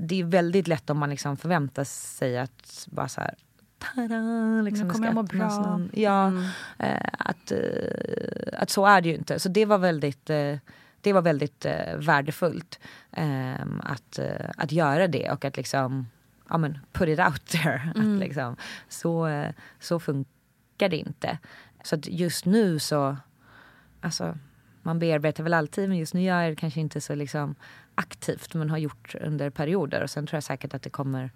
det 0.00 0.20
är 0.20 0.24
väldigt 0.24 0.68
lätt 0.68 0.90
om 0.90 0.98
man 0.98 1.10
liksom 1.10 1.36
förväntar 1.36 1.84
sig 1.84 2.38
att 2.38 2.86
bara 2.90 3.08
så 3.08 3.20
här 3.20 3.34
Tada, 3.94 4.62
liksom, 4.62 4.86
nu 4.86 4.92
kommer 4.92 5.06
jag 5.06 5.14
må 5.14 5.22
bra. 5.22 5.48
Någon, 5.48 5.90
ja, 5.92 6.26
mm. 6.26 6.44
eh, 6.78 7.10
att, 7.18 7.52
eh, 7.52 7.58
att 8.52 8.70
så 8.70 8.86
är 8.86 9.00
det 9.00 9.08
ju 9.08 9.14
inte. 9.14 9.38
Så 9.38 9.48
det 9.48 9.64
var 9.64 9.78
väldigt 9.78 10.30
eh, 10.30 10.56
det 11.00 11.12
var 11.12 11.22
väldigt 11.22 11.64
eh, 11.64 11.96
värdefullt 11.96 12.80
eh, 13.12 13.62
att, 13.82 14.18
att 14.56 14.72
göra 14.72 15.08
det 15.08 15.30
och 15.30 15.44
att 15.44 15.56
liksom 15.56 16.06
ja, 16.50 16.58
men, 16.58 16.78
put 16.92 17.08
it 17.08 17.18
out 17.18 17.46
there. 17.46 17.92
Mm. 17.94 18.14
Att 18.14 18.20
liksom, 18.20 18.56
så, 18.88 19.26
eh, 19.26 19.52
så 19.78 20.00
funkar 20.00 20.88
det 20.88 20.96
inte. 20.96 21.38
Så 21.82 21.94
att 21.94 22.06
just 22.06 22.44
nu 22.44 22.78
så, 22.78 23.16
alltså 24.00 24.38
man 24.82 24.98
bearbetar 24.98 25.44
väl 25.44 25.54
alltid 25.54 25.88
men 25.88 25.98
just 25.98 26.14
nu 26.14 26.22
gör 26.22 26.42
jag 26.42 26.52
det 26.52 26.56
kanske 26.56 26.80
inte 26.80 27.00
så 27.00 27.14
liksom 27.14 27.54
aktivt 27.94 28.54
men 28.54 28.70
har 28.70 28.78
gjort 28.78 29.14
under 29.20 29.50
perioder 29.50 30.02
och 30.02 30.10
sen 30.10 30.26
tror 30.26 30.36
jag 30.36 30.44
säkert 30.44 30.74
att 30.74 30.82
det 30.82 30.90
kommer 30.90 31.30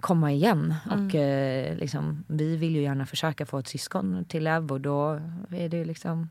komma 0.00 0.32
igen. 0.32 0.74
Mm. 0.86 1.06
Och 1.06 1.14
eh, 1.14 1.76
liksom, 1.76 2.24
vi 2.26 2.56
vill 2.56 2.76
ju 2.76 2.82
gärna 2.82 3.06
försöka 3.06 3.46
få 3.46 3.58
ett 3.58 3.68
syskon 3.68 4.24
till 4.24 4.46
Ev 4.46 4.72
och 4.72 4.80
då 4.80 5.20
är 5.50 5.68
det 5.68 5.84
liksom 5.84 6.30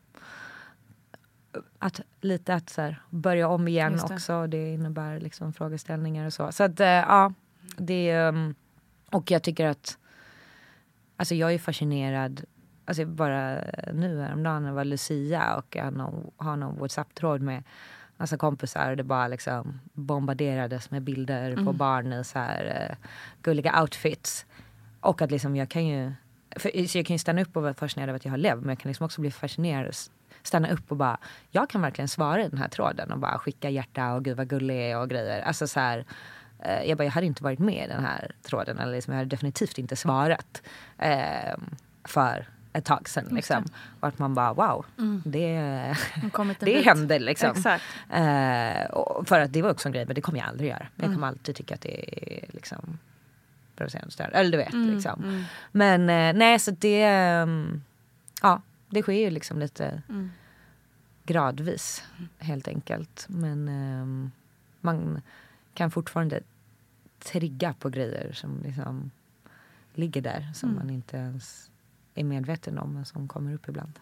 att 1.80 2.01
lite 2.22 2.54
att 2.54 2.70
så 2.70 2.82
här, 2.82 3.01
börja 3.10 3.48
om 3.48 3.68
igen 3.68 3.98
det. 3.98 4.13
också. 4.13 4.48
Det 4.48 4.74
innebär 4.74 5.20
liksom 5.20 5.54
frågeställningar 5.54 6.25
och 6.25 6.34
så. 6.34 6.51
Så 6.51 6.63
att 6.63 6.80
uh, 6.80 6.88
ja, 6.88 7.34
det 7.77 8.20
um, 8.20 8.56
och 9.12 9.32
jag 9.32 9.44
tycker 9.44 9.66
att 9.66 9.98
alltså 11.18 11.36
jag 11.36 11.54
är 11.54 11.60
fascinerad. 11.60 12.44
Alltså 12.86 13.06
bara 13.06 13.63
nu 13.94 14.22
häromdagen 14.22 14.62
när 14.62 14.70
det 14.70 14.75
var 14.75 14.86
Lucia 14.86 15.56
och 15.56 15.75
jag 15.75 15.84
har 16.38 16.58
någon 16.58 16.80
WhatsApp-tråd 16.80 17.42
med 17.42 17.63
Alltså 18.20 18.38
kompisar 18.38 18.96
det 18.96 19.04
bara 19.04 19.27
liksom 19.27 19.80
bombarderades 19.94 20.92
med 20.92 21.01
bilder 21.01 21.51
mm. 21.51 21.66
på 21.66 21.74
barn 21.74 22.13
i 22.13 22.24
så 22.24 22.39
här 22.39 22.89
uh, 22.89 23.08
gulliga 23.42 23.82
outfits. 23.82 24.46
Och 25.00 25.22
att 25.22 25.32
liksom 25.32 25.56
jag 25.56 25.70
kan 25.70 25.86
ju, 25.88 26.13
för, 26.56 26.88
så 26.88 26.98
jag 26.98 27.06
kan 27.06 27.13
ju 27.13 27.20
stanna 27.20 27.42
upp 27.42 27.58
och 27.58 27.63
vara 27.63 27.74
fascinerad 27.74 28.10
över 28.10 28.18
att 28.18 28.25
jag 28.25 28.32
har 28.32 28.38
levt 28.38 28.60
men 28.60 28.70
jag 28.70 28.80
kan 28.80 28.89
liksom 28.89 29.06
också 29.06 29.22
bli 29.22 29.32
fascinerad 29.32 29.96
stanna 30.48 30.72
upp 30.72 30.92
och 30.92 30.98
bara, 30.98 31.18
jag 31.51 31.70
kan 31.70 31.82
verkligen 31.82 32.08
svara 32.08 32.46
i 32.46 32.50
den 32.50 32.58
här 32.58 32.68
tråden 32.68 33.12
och 33.12 33.20
bara 33.20 33.38
skicka 33.39 33.70
hjärta 33.70 34.13
och 34.13 34.25
gud 34.25 34.38
vad 34.38 34.48
gullig 34.48 34.92
är 34.92 35.00
och 35.00 35.10
grejer. 35.10 35.42
Alltså 35.42 35.68
så 35.68 35.80
här, 35.80 36.06
eh, 36.60 36.84
jag 36.84 36.98
bara, 36.98 37.04
jag 37.04 37.12
hade 37.12 37.27
inte 37.27 37.44
varit 37.44 37.60
med 37.60 37.86
i 37.86 37.88
den 37.88 38.04
här 38.04 38.32
tråden 38.44 38.80
eller 38.80 38.92
liksom, 38.92 39.13
jag 39.13 39.18
hade 39.20 39.30
definitivt 39.30 39.77
inte 39.77 39.96
svarat 39.96 40.62
eh, 40.98 41.56
för 42.04 42.48
ett 42.74 42.86
tag 42.86 43.10
sedan. 43.10 43.27
Liksom. 43.32 43.66
Och 44.00 44.08
att 44.08 44.20
man 44.20 44.34
bara 44.34 44.54
wow, 44.54 44.86
mm. 44.98 45.22
det, 45.25 45.96
det 46.60 46.82
händer 46.86 47.20
liksom. 47.20 47.50
Eh, 48.10 49.25
för 49.25 49.39
att 49.39 49.54
det 49.54 49.62
var 49.62 49.72
också 49.72 49.88
en 49.88 49.94
grej, 49.94 50.06
men 50.06 50.16
det 50.16 50.22
kommer 50.22 50.39
jag 50.39 50.48
aldrig 50.48 50.70
göra. 50.70 50.77
Mm. 50.77 50.92
Jag 50.96 51.13
kommer 51.13 51.27
alltid 51.27 51.56
tycka 51.56 51.75
att 51.75 51.82
det 51.82 52.24
är 52.44 52.46
liksom 52.54 53.00
provocerande. 53.75 54.38
Eller 54.38 54.51
du 54.51 54.58
vet 54.58 54.74
mm. 54.74 54.94
liksom. 54.94 55.24
Mm. 55.24 55.44
Men 55.72 56.10
eh, 56.10 56.39
nej 56.39 56.60
så 56.60 56.72
det, 56.72 57.42
um, 57.42 57.84
ja 58.42 58.62
det 58.89 59.01
sker 59.01 59.13
ju 59.13 59.29
liksom 59.29 59.60
lite 59.60 60.01
mm. 60.10 60.29
gradvis 61.24 62.03
helt 62.38 62.67
enkelt. 62.67 63.25
Men 63.29 63.70
um, 63.70 64.32
man 64.82 65.22
kan 65.74 65.91
fortfarande 65.91 66.41
trigga 67.20 67.74
på 67.74 67.89
grejer 67.89 68.34
som 68.34 68.62
liksom 68.63 69.12
ligger 69.94 70.22
där 70.22 70.51
som 70.53 70.70
mm. 70.70 70.79
man 70.79 70.96
inte 70.96 71.17
ens 71.17 71.72
är 72.15 72.24
medveten 72.24 72.77
om 72.77 72.94
men 72.94 73.06
som 73.06 73.27
kommer 73.27 73.53
upp 73.53 73.70
ibland. 73.70 74.00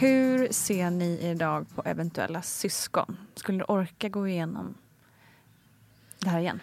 Hur 0.00 0.52
ser 0.52 0.90
ni 0.90 1.18
idag 1.22 1.66
på 1.74 1.82
eventuella 1.84 2.42
syskon? 2.42 3.16
Skulle 3.34 3.58
du 3.58 3.64
orka 3.64 4.08
gå 4.08 4.28
igenom 4.28 4.74
det 6.18 6.30
här 6.30 6.40
igen? 6.40 6.60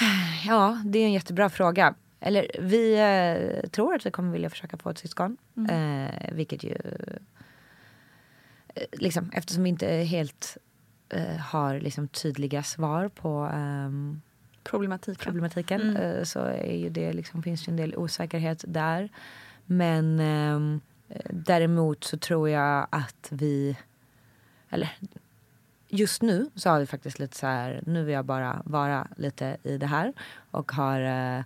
Ja, 0.46 0.82
det 0.84 0.98
är 0.98 1.04
en 1.04 1.12
jättebra 1.12 1.50
fråga. 1.50 1.94
Eller 2.20 2.46
vi 2.60 2.94
eh, 2.94 3.68
tror 3.70 3.94
att 3.94 4.06
vi 4.06 4.10
kommer 4.10 4.32
vilja 4.32 4.50
försöka 4.50 4.76
få 4.76 4.90
ett 4.90 4.98
syskon. 4.98 5.36
Mm. 5.56 6.06
Eh, 6.06 6.34
vilket 6.34 6.64
ju... 6.64 6.76
Eh, 8.74 8.84
liksom, 8.92 9.30
eftersom 9.34 9.62
vi 9.62 9.68
inte 9.68 9.86
helt 9.86 10.56
eh, 11.08 11.36
har 11.36 11.80
liksom, 11.80 12.08
tydliga 12.08 12.62
svar 12.62 13.08
på 13.08 13.50
ehm, 13.54 14.20
problematiken, 14.64 15.24
problematiken 15.24 15.80
mm. 15.80 15.96
Eh, 15.96 16.24
så 16.24 16.38
är 16.40 16.76
ju 16.76 16.90
det, 16.90 17.12
liksom, 17.12 17.42
finns 17.42 17.64
det 17.64 17.70
en 17.70 17.76
del 17.76 17.96
osäkerhet 17.96 18.64
där. 18.68 19.08
Men 19.66 20.20
ehm, 20.20 20.80
däremot 21.30 22.04
så 22.04 22.18
tror 22.18 22.48
jag 22.48 22.86
att 22.90 23.28
vi... 23.30 23.76
Eller 24.70 24.96
just 25.90 26.22
nu 26.22 26.50
så 26.54 26.70
har 26.70 26.80
vi 26.80 26.86
faktiskt 26.86 27.18
lite 27.18 27.36
så 27.36 27.46
här, 27.46 27.82
nu 27.86 28.04
vill 28.04 28.14
jag 28.14 28.24
bara 28.24 28.62
vara 28.64 29.08
lite 29.16 29.56
i 29.62 29.76
det 29.76 29.86
här 29.86 30.12
och 30.50 30.72
har 30.72 31.00
eh, 31.00 31.38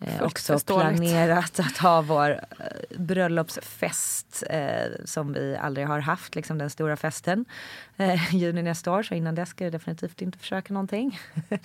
eh 0.00 0.22
också 0.22 0.58
planerat 0.58 1.60
att 1.60 1.76
ha 1.76 2.02
vår 2.02 2.30
eh, 2.30 2.98
bröllopsfest 2.98 4.42
eh, 4.50 5.04
som 5.04 5.32
vi 5.32 5.56
aldrig 5.56 5.86
har 5.86 5.98
haft, 5.98 6.34
liksom 6.34 6.58
den 6.58 6.70
stora 6.70 6.96
festen. 6.96 7.44
Eh, 7.96 8.34
juni 8.34 8.62
nästa 8.62 8.92
år, 8.92 9.02
så 9.02 9.14
innan 9.14 9.34
dess 9.34 9.48
ska 9.48 9.64
jag 9.64 9.72
definitivt 9.72 10.22
inte 10.22 10.38
försöka 10.38 10.74
någonting. 10.74 11.18
uh, 11.50 11.58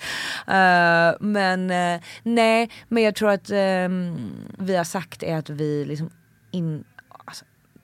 men 1.20 1.70
eh, 1.70 2.00
nej, 2.22 2.70
men 2.88 3.02
jag 3.02 3.14
tror 3.14 3.30
att 3.30 3.50
ehm, 3.50 4.30
vi 4.58 4.76
har 4.76 4.84
sagt 4.84 5.22
är 5.22 5.36
att 5.36 5.50
vi 5.50 5.84
liksom 5.84 6.10
in, 6.50 6.84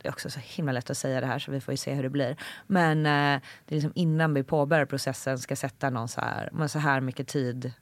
det 0.02 0.08
är 0.08 0.12
också 0.12 0.30
så 0.30 0.40
himla 0.42 0.72
lätt 0.72 0.90
att 0.90 0.96
säga 0.96 1.20
det 1.20 1.26
här 1.26 1.38
så 1.38 1.50
vi 1.52 1.60
får 1.60 1.72
ju 1.72 1.76
se 1.78 1.94
hur 1.94 2.02
det 2.02 2.08
blir. 2.10 2.36
Men 2.66 2.98
eh, 2.98 3.40
det 3.66 3.74
är 3.74 3.76
liksom 3.76 3.92
innan 3.94 4.34
vi 4.34 4.42
påbörjar 4.42 4.84
processen 4.86 5.38
ska 5.38 5.56
sätta 5.56 5.90
någon 5.90 6.08
så 6.08 6.20
här, 6.20 6.48
men 6.52 6.68
så 6.68 6.78
här 6.78 7.00
mycket 7.00 7.28
tid 7.28 7.72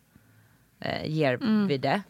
eh, 0.81 1.07
ger 1.11 1.35
Mm. 1.35 1.67
vi 1.67 1.79
det. 1.79 2.03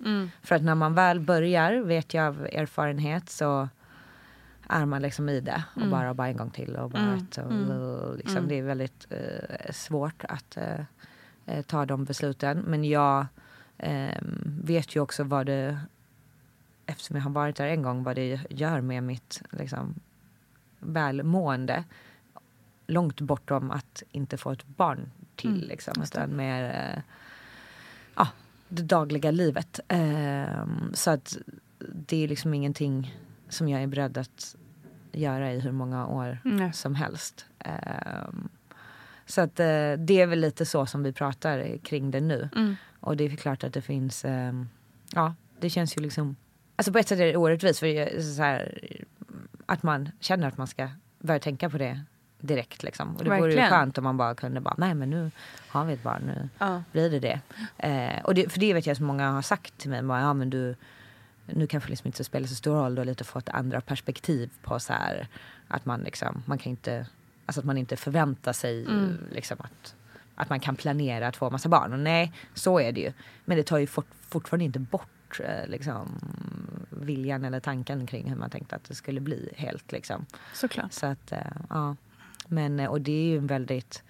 För 0.43 0.55
att 0.57 0.63
när 0.63 0.75
man 0.75 0.95
väl 0.95 1.21
börjar, 1.21 1.73
vet 1.83 2.15
jag 2.15 2.27
av 2.27 2.47
erfarenhet, 2.53 3.29
så 3.31 3.69
är 4.69 4.87
man 4.87 5.03
liksom 5.03 5.29
i 5.29 5.41
det. 5.41 5.63
Och 5.75 5.77
Mm. 5.83 5.91
bara, 5.91 6.15
bara 6.15 6.29
en 6.29 6.37
gång 6.37 6.51
till 6.51 6.77
och 6.77 6.91
bara 6.91 7.15
ett, 7.15 7.39
och, 7.39 8.17
liksom, 8.17 8.49
Det 8.49 8.55
är 8.59 8.63
väldigt 8.63 9.07
eh, 9.11 9.73
svårt 9.73 10.25
att 10.29 10.57
eh, 10.57 10.81
eh, 11.47 11.63
ta 11.63 11.87
de 11.87 12.05
besluten. 12.05 12.59
Men 12.59 12.85
jag 12.85 13.27
eh, 13.79 14.19
vet 14.65 14.97
ju 14.97 15.01
också 15.01 15.25
vad 15.25 15.47
det, 15.47 15.79
eftersom 16.91 17.17
jag 17.17 17.23
har 17.23 17.31
varit 17.31 17.57
där 17.57 17.67
en 17.67 17.83
gång, 17.83 18.03
vad 18.03 18.17
det 18.17 18.41
gör 18.51 18.81
med 18.81 19.03
mitt 19.03 19.43
liksom, 19.51 19.95
välmående. 20.79 21.85
Långt 22.87 23.21
bortom 23.21 23.71
att 23.71 24.03
inte 24.13 24.37
få 24.37 24.53
ett 24.53 24.67
barn 24.67 25.11
till. 25.37 25.69
Liksom, 25.69 26.03
utan 26.03 26.37
mer 26.37 26.65
eh, 26.65 27.03
ja, 28.15 28.29
det 28.69 28.83
dagliga 28.83 29.31
livet. 29.31 29.81
Ehm, 29.89 30.91
så 30.95 31.11
att 31.11 31.37
det 31.79 32.25
är 32.25 32.29
liksom 32.29 32.55
ingenting 32.55 33.17
som 33.49 33.69
jag 33.69 33.83
är 33.83 33.87
beredd 33.87 34.19
att 34.19 34.57
göra 35.13 35.53
i 35.53 35.61
hur 35.61 35.73
många 35.73 36.07
år 36.07 36.39
Nej. 36.45 36.73
som 36.73 36.95
helst. 36.95 37.47
Ehm, 37.59 38.49
så 39.27 39.41
att 39.41 39.61
eh, 39.61 39.93
det 39.99 40.21
är 40.21 40.27
väl 40.27 40.41
lite 40.41 40.67
så 40.67 40.87
som 40.87 41.03
vi 41.03 41.13
pratar 41.13 41.79
kring 41.79 42.11
det 42.11 42.21
nu. 42.21 42.49
Mm. 42.57 42.77
Och 43.01 43.17
det 43.17 43.25
är 43.25 43.37
klart 43.37 43.65
att 43.65 43.73
det 43.73 43.83
finns, 43.83 44.25
ehm, 44.25 44.69
ja 45.13 45.35
det 45.61 45.71
känns 45.71 45.97
ju 45.97 46.01
liksom, 46.01 46.37
alltså 46.81 46.93
på 46.93 46.99
ett 46.99 47.09
sätt 47.09 47.19
är 47.21 47.27
det 47.27 47.37
orättvist 47.37 47.81
för 47.81 48.21
så 48.23 48.43
här, 48.43 48.79
att 49.67 49.83
man 49.83 50.09
känner 50.21 50.49
att 50.49 50.57
man 50.59 50.67
ska 50.67 50.89
börja 51.19 51.41
tänka 51.41 51.71
på 51.71 51.79
det 51.79 52.01
direkt 52.41 52.83
liksom. 52.83 53.17
Och 53.17 53.25
det 53.25 53.31
vore 53.31 53.39
ju 53.39 53.43
Verkligen. 53.57 53.71
skönt 53.71 53.99
om 53.99 54.05
man 54.05 54.17
bara 54.17 54.35
kunde 54.35 54.61
bara, 54.61 54.75
nej 54.79 54.95
men 54.95 55.11
nu 55.11 55.31
har 55.69 55.85
vi 55.85 55.93
ett 55.93 56.03
barn, 56.03 56.23
nu 56.27 56.49
Ja. 56.59 56.83
blir 56.93 57.11
det 57.11 57.19
det. 57.21 57.41
Eh, 57.79 58.25
och 58.25 58.35
det, 58.35 58.53
för 58.53 58.61
det 58.61 58.75
vet 58.75 58.87
jag 58.87 58.95
att 58.95 59.01
många 59.01 59.31
har 59.31 59.43
sagt 59.43 59.79
till 59.79 59.91
mig, 59.91 60.03
bara, 60.03 60.21
ja 60.21 60.35
men 60.35 60.51
du, 60.51 60.77
nu 61.47 61.67
kanske 61.67 61.91
liksom 61.91 62.07
inte 62.09 62.25
spelar 62.25 62.47
så 62.47 62.55
stor 62.55 62.75
roll, 62.75 62.95
du 62.95 63.01
har 63.01 63.07
lite 63.07 63.25
fått 63.25 63.49
andra 63.49 63.81
perspektiv 63.81 64.51
på 64.63 64.81
så 64.81 64.93
här, 64.93 65.29
att 65.69 65.85
man 65.87 66.01
liksom, 66.01 66.43
man 66.47 66.59
kan 66.59 66.71
inte, 66.71 67.07
alltså 67.47 67.61
att 67.61 67.67
man 67.67 67.79
inte 67.79 67.97
förväntar 67.97 68.53
sig 68.53 68.87
liksom 69.33 69.57
att, 69.61 69.95
att 70.35 70.49
man 70.51 70.61
kan 70.61 70.77
planera 70.77 71.29
att 71.29 71.37
få 71.37 71.51
massa 71.51 71.69
barn. 71.69 71.93
Och 71.93 71.99
nej, 71.99 72.33
så 72.55 72.81
är 72.81 72.93
det 72.93 73.01
ju. 73.01 73.13
Men 73.45 73.57
det 73.57 73.63
tar 73.63 73.79
ju 73.79 73.87
fort, 73.87 74.07
fortfarande 74.29 74.65
inte 74.65 74.79
bort 74.79 75.09
eh, 75.41 75.67
liksom, 75.69 76.19
viljan 76.91 77.45
eller 77.45 77.61
tanken 77.61 78.07
kring 78.07 78.29
hur 78.29 78.37
man 78.37 78.51
tänkte 78.51 78.77
att 78.77 78.85
det 78.85 78.95
skulle 78.95 79.21
bli 79.21 79.53
helt 79.57 79.93
liksom. 79.93 80.27
Såklart. 80.55 80.93
Så 80.93 81.07
att, 81.07 81.33
eh, 81.33 81.39
ja. 81.71 81.97
Men, 82.49 82.81
eh, 82.81 82.91
och 82.91 83.01
det 83.01 83.13
är 83.13 83.25
ju 83.25 83.39
en 83.39 83.47
väldigt, 83.47 84.03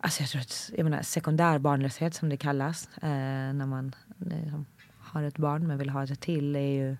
alltså 0.00 0.22
jag 0.22 0.30
tror 0.30 0.40
att, 0.40 0.70
jag 0.76 0.84
menar 0.84 1.02
sekundär 1.02 1.58
barnlöshet 1.58 2.14
som 2.14 2.28
det 2.28 2.36
kallas, 2.36 2.88
eh, 2.96 3.08
när 3.52 3.66
man 3.66 3.94
liksom 4.18 4.66
har 4.98 5.22
ett 5.22 5.38
barn 5.38 5.66
men 5.66 5.78
vill 5.78 5.90
ha 5.90 6.04
ett 6.04 6.20
till 6.20 6.56
är 6.56 6.60
ju 6.60 6.96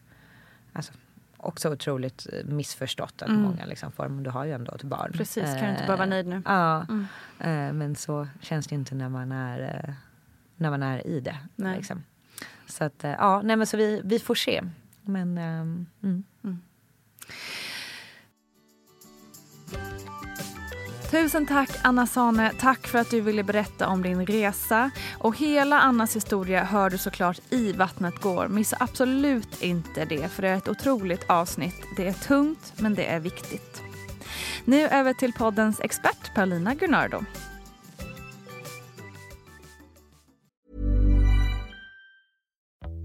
alltså, 0.72 0.92
också 1.36 1.72
otroligt 1.72 2.26
missförstått 2.44 3.22
att 3.22 3.30
många 3.30 3.64
liksom 3.66 3.92
får, 3.92 4.08
men 4.08 4.22
du 4.22 4.30
har 4.30 4.44
ju 4.44 4.52
ändå 4.52 4.72
ett 4.74 4.82
barn. 4.82 5.06
Mm. 5.06 5.12
Precis, 5.18 5.44
kan 5.44 5.64
du 5.64 5.70
inte 5.70 5.84
bara 5.86 5.96
vara 5.96 6.06
nöjd 6.08 6.26
nu? 6.26 6.42
Ja, 6.44 6.82
Mm. 6.88 7.06
eh, 7.40 7.72
men 7.72 7.96
så 7.96 8.28
känns 8.40 8.66
det 8.66 8.74
ju 8.74 8.78
inte 8.78 8.94
när 8.94 9.08
man 9.08 9.32
är, 9.32 9.94
när 10.56 10.70
man 10.70 10.82
är 10.82 11.06
i 11.06 11.20
det. 11.20 11.36
Nej. 11.56 11.76
Liksom. 11.76 12.02
Så 12.68 12.84
att, 12.84 13.04
eh, 13.04 13.10
ja, 13.10 13.42
nej 13.44 13.56
men 13.56 13.66
så 13.66 13.76
vi, 13.76 14.02
vi 14.04 14.18
får 14.18 14.34
se. 14.34 14.62
Men, 15.02 15.38
ehm, 15.38 15.86
mm. 16.02 16.24
mm. 16.44 16.58
Tusen 21.10 21.46
tack 21.46 21.70
Anna 21.82 22.06
Sane. 22.06 22.52
Tack 22.60 22.86
för 22.86 22.98
att 22.98 23.10
du 23.10 23.20
ville 23.20 23.42
berätta 23.42 23.88
om 23.88 24.02
din 24.02 24.26
resa. 24.26 24.90
Och 25.18 25.36
hela 25.36 25.80
Annas 25.80 26.16
historia 26.16 26.64
hör 26.64 26.90
du 26.90 26.98
såklart 26.98 27.40
i 27.50 27.72
Vattnet 27.72 28.20
går. 28.20 28.48
Missa 28.48 28.76
absolut 28.80 29.62
inte 29.62 30.04
det 30.04 30.28
för 30.28 30.42
det 30.42 30.48
är 30.48 30.56
ett 30.56 30.68
otroligt 30.68 31.30
avsnitt. 31.30 31.86
Det 31.96 32.08
är 32.08 32.12
tungt 32.12 32.72
men 32.76 32.94
det 32.94 33.06
är 33.06 33.20
viktigt. 33.20 33.82
Nu 34.64 34.88
över 34.88 35.12
till 35.12 35.32
poddens 35.32 35.80
expert 35.80 36.34
Paulina 36.34 36.74
Gunnardo. 36.74 37.24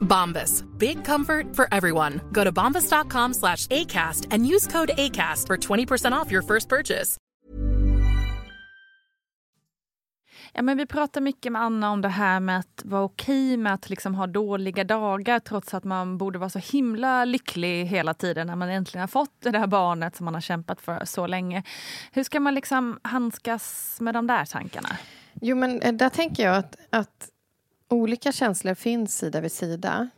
Bombas. 0.00 0.64
Big 0.78 1.04
comfort 1.04 1.56
for 1.56 1.66
everyone. 1.72 2.20
Go 2.32 2.44
to 2.44 2.52
bombas.com 2.52 3.34
slash 3.34 3.66
ACAST 3.66 4.26
and 4.30 4.46
use 4.46 4.66
code 4.66 4.90
ACAST 4.96 5.46
for 5.46 5.56
20% 5.56 6.12
off 6.12 6.32
your 6.32 6.42
first 6.42 6.68
purchase. 6.68 7.16
Ja, 10.52 10.62
men 10.62 10.76
vi 10.76 10.86
pratar 10.86 11.20
mycket 11.20 11.52
med 11.52 11.62
Anna 11.62 11.90
om 11.90 12.00
det 12.00 12.08
här 12.08 12.40
med 12.40 12.58
att 12.58 12.82
vara 12.84 13.02
okej 13.02 13.56
med 13.56 13.74
att 13.74 13.90
liksom 13.90 14.14
ha 14.14 14.26
dåliga 14.26 14.84
dagar 14.84 15.38
trots 15.38 15.74
att 15.74 15.84
man 15.84 16.18
borde 16.18 16.38
vara 16.38 16.50
så 16.50 16.58
himla 16.58 17.24
lycklig 17.24 17.84
hela 17.84 18.14
tiden 18.14 18.46
när 18.46 18.56
man 18.56 18.68
äntligen 18.68 19.00
har 19.00 19.08
fått 19.08 19.34
det 19.42 19.50
där 19.50 19.66
barnet 19.66 20.16
som 20.16 20.24
man 20.24 20.34
har 20.34 20.40
kämpat 20.40 20.80
för 20.80 21.04
så 21.04 21.26
länge. 21.26 21.62
Hur 22.12 22.24
ska 22.24 22.40
man 22.40 22.54
liksom 22.54 22.98
handskas 23.02 23.96
med 24.00 24.14
de 24.14 24.26
där 24.26 24.44
tankarna? 24.44 24.88
Jo, 25.40 25.56
men 25.56 25.82
eh, 25.82 25.92
där 25.92 26.08
tänker 26.08 26.42
jag 26.42 26.56
att, 26.56 26.76
att 26.90 27.28
olika 27.90 28.32
känslor 28.32 28.74
finns 28.74 29.18
sida 29.18 29.40
vid 29.40 29.52
sida. 29.52 30.08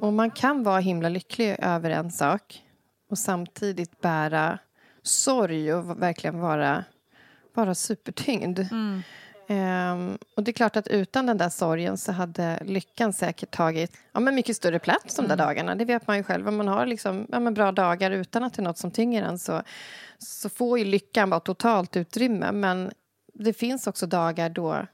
Och 0.00 0.12
man 0.12 0.30
kan 0.30 0.62
vara 0.62 0.80
himla 0.80 1.08
lycklig 1.08 1.56
över 1.58 1.90
en 1.90 2.10
sak 2.10 2.62
och 3.10 3.18
samtidigt 3.18 4.00
bära 4.00 4.58
sorg 5.02 5.74
och 5.74 6.02
verkligen 6.02 6.38
vara, 6.38 6.84
vara 7.54 7.74
supertyngd. 7.74 8.58
Ehm, 9.48 10.18
och 10.36 10.42
det 10.42 10.50
är 10.50 10.52
klart 10.52 10.76
att 10.76 10.88
utan 10.88 11.26
den 11.26 11.38
där 11.38 11.48
sorgen 11.48 11.98
så 11.98 12.12
hade 12.12 12.58
lyckan 12.64 13.12
säkert 13.12 13.50
tagit 13.50 13.96
ja, 14.12 14.20
men 14.20 14.34
mycket 14.34 14.56
större 14.56 14.78
plats 14.78 15.16
de 15.16 15.28
där 15.28 15.36
dagarna. 15.36 15.74
Det 15.74 15.84
vet 15.84 16.06
man 16.06 16.16
ju 16.16 16.22
själv. 16.22 16.48
Om 16.48 16.56
man 16.56 16.68
har 16.68 16.86
liksom, 16.86 17.26
ja, 17.32 17.40
men 17.40 17.54
bra 17.54 17.72
dagar 17.72 18.10
utan 18.10 18.44
att 18.44 18.54
det 18.54 18.62
är 18.62 18.64
något 18.64 18.78
som 18.78 18.90
tynger 18.90 19.22
en 19.22 19.38
så, 19.38 19.62
så 20.18 20.48
får 20.48 20.78
ju 20.78 20.84
lyckan 20.84 21.30
vara 21.30 21.40
totalt 21.40 21.96
utrymme. 21.96 22.52
Men 22.52 22.92
det 23.34 23.52
finns 23.52 23.86
också 23.86 24.06
dagar 24.06 24.48
då 24.48 24.86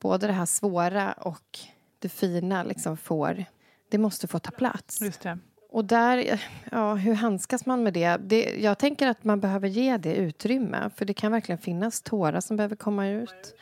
både 0.00 0.26
det 0.26 0.32
här 0.32 0.46
svåra 0.46 1.12
och 1.12 1.58
det 1.98 2.08
fina 2.08 2.62
liksom 2.62 2.96
får... 2.96 3.44
Det 3.88 3.98
måste 3.98 4.28
få 4.28 4.38
ta 4.38 4.50
plats. 4.50 5.00
Just 5.00 5.20
det. 5.20 5.38
Och 5.70 5.84
där, 5.84 6.40
ja, 6.70 6.94
hur 6.94 7.14
handskas 7.14 7.66
man 7.66 7.82
med 7.82 7.92
det? 7.92 8.16
det? 8.16 8.56
Jag 8.58 8.78
tänker 8.78 9.08
att 9.08 9.24
man 9.24 9.40
behöver 9.40 9.68
ge 9.68 9.96
det 9.96 10.14
utrymme. 10.14 10.90
För 10.96 11.04
det 11.04 11.14
kan 11.14 11.32
verkligen 11.32 11.58
finnas 11.58 12.02
tårar 12.02 12.40
som 12.40 12.56
behöver 12.56 12.76
komma 12.76 13.08
ut. 13.08 13.54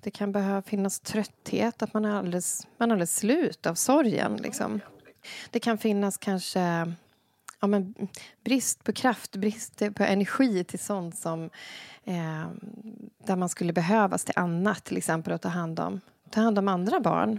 Det 0.00 0.10
kan 0.10 0.32
behöva 0.32 0.62
finnas 0.62 1.00
trötthet, 1.00 1.82
att 1.82 1.94
man 1.94 2.04
är 2.04 2.18
alldeles, 2.18 2.66
man 2.76 2.90
är 2.90 2.94
alldeles 2.94 3.16
slut 3.16 3.66
av 3.66 3.74
sorgen. 3.74 4.36
Liksom. 4.36 4.80
Det 5.50 5.60
kan 5.60 5.78
finnas 5.78 6.18
kanske 6.18 6.92
ja, 7.60 7.66
men 7.66 7.94
brist 8.44 8.84
på 8.84 8.92
kraft, 8.92 9.36
brist 9.36 9.82
på 9.94 10.04
energi 10.04 10.64
till 10.64 10.78
sånt 10.78 11.18
som 11.18 11.50
eh, 12.04 12.46
där 13.24 13.36
man 13.36 13.48
skulle 13.48 13.72
behövas 13.72 14.24
till 14.24 14.34
annat, 14.36 14.84
till 14.84 14.96
exempel 14.96 15.32
att 15.32 15.42
ta 15.42 15.48
hand 15.48 15.80
om, 15.80 16.00
ta 16.30 16.40
hand 16.40 16.58
om 16.58 16.68
andra 16.68 17.00
barn. 17.00 17.38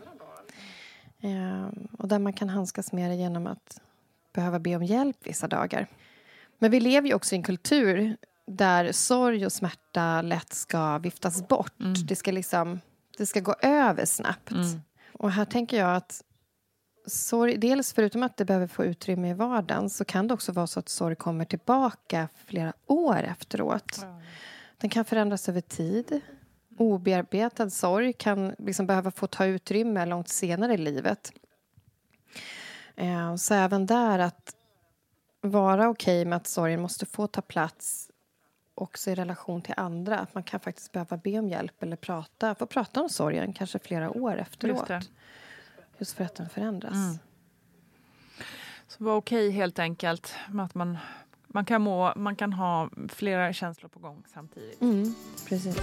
Eh, 1.21 1.67
och 1.97 2.07
där 2.07 2.19
man 2.19 2.33
kan 2.33 2.49
handskas 2.49 2.91
med 2.91 3.11
det 3.11 3.15
genom 3.15 3.47
att 3.47 3.81
behöva 4.33 4.59
be 4.59 4.75
om 4.75 4.83
hjälp 4.83 5.17
vissa 5.23 5.47
dagar. 5.47 5.87
Men 6.57 6.71
vi 6.71 6.79
lever 6.79 7.07
ju 7.07 7.13
också 7.13 7.35
i 7.35 7.37
en 7.37 7.43
kultur 7.43 8.17
där 8.47 8.91
sorg 8.91 9.45
och 9.45 9.51
smärta 9.51 10.21
lätt 10.21 10.53
ska 10.53 10.97
viftas 10.97 11.47
bort. 11.47 11.73
Det, 12.07 12.15
ska 12.15 12.31
liksom, 12.31 12.79
det 13.17 13.25
ska 13.25 13.39
gå 13.39 13.55
över 13.61 14.05
snabbt. 14.05 14.51
Och 15.13 15.31
här 15.31 15.45
tänker 15.45 15.77
jag 15.77 15.95
att 15.95 16.23
sorg, 17.09 17.57
dels 17.57 17.93
förutom 17.93 18.23
att 18.23 18.37
det 18.37 18.45
behöver 18.45 18.67
få 18.67 18.85
utrymme 18.85 19.29
i 19.29 19.33
vardagen 19.33 19.89
så 19.89 20.05
kan 20.05 20.27
det 20.27 20.33
också 20.33 20.51
vara 20.51 20.67
så 20.67 20.79
att 20.79 20.89
sorg 20.89 21.15
kommer 21.15 21.45
tillbaka 21.45 22.27
flera 22.45 22.73
år 22.87 23.23
efteråt. 23.23 23.99
Den 24.77 24.89
kan 24.89 25.05
förändras 25.05 25.49
över 25.49 25.61
tid. 25.61 26.21
Obearbetad 26.77 27.69
sorg 27.69 28.13
kan 28.13 28.55
liksom 28.57 28.87
behöva 28.87 29.11
få 29.11 29.27
ta 29.27 29.45
utrymme 29.45 30.05
långt 30.05 30.29
senare 30.29 30.73
i 30.73 30.77
livet. 30.77 31.31
Eh, 32.95 33.35
Så 33.35 33.53
även 33.53 33.85
där 33.85 34.19
att 34.19 34.55
vara 35.41 35.89
okej 35.89 36.25
med 36.25 36.35
att 36.37 36.47
sorgen 36.47 36.81
måste 36.81 37.05
få 37.05 37.27
ta 37.27 37.41
plats 37.41 38.09
också 38.75 39.11
i 39.11 39.15
relation 39.15 39.61
till 39.61 39.73
andra. 39.77 40.19
Att 40.19 40.33
man 40.35 40.43
kan 40.43 40.59
faktiskt 40.59 40.91
behöva 40.91 41.17
be 41.17 41.39
om 41.39 41.49
hjälp 41.49 41.83
eller 41.83 41.95
prata, 41.95 42.55
få 42.55 42.65
prata 42.65 43.01
om 43.01 43.09
sorgen 43.09 43.53
kanske 43.53 43.79
flera 43.79 44.09
år 44.11 44.37
efteråt. 44.37 44.87
Just 45.99 46.17
för 46.17 46.23
att 46.23 46.35
den 46.35 46.49
förändras. 46.49 46.93
Mm. 46.93 47.17
Så 48.87 49.03
vara 49.03 49.15
okej 49.15 49.51
helt 49.51 49.79
enkelt 49.79 50.33
med 50.49 50.65
att 50.65 50.75
man, 50.75 50.97
man, 51.47 51.65
kan 51.65 51.81
må, 51.81 52.13
man 52.15 52.35
kan 52.35 52.53
ha 52.53 52.89
flera 53.09 53.53
känslor 53.53 53.89
på 53.89 53.99
gång 53.99 54.23
samtidigt. 54.33 54.81
Mm, 54.81 55.15
precis. 55.49 55.77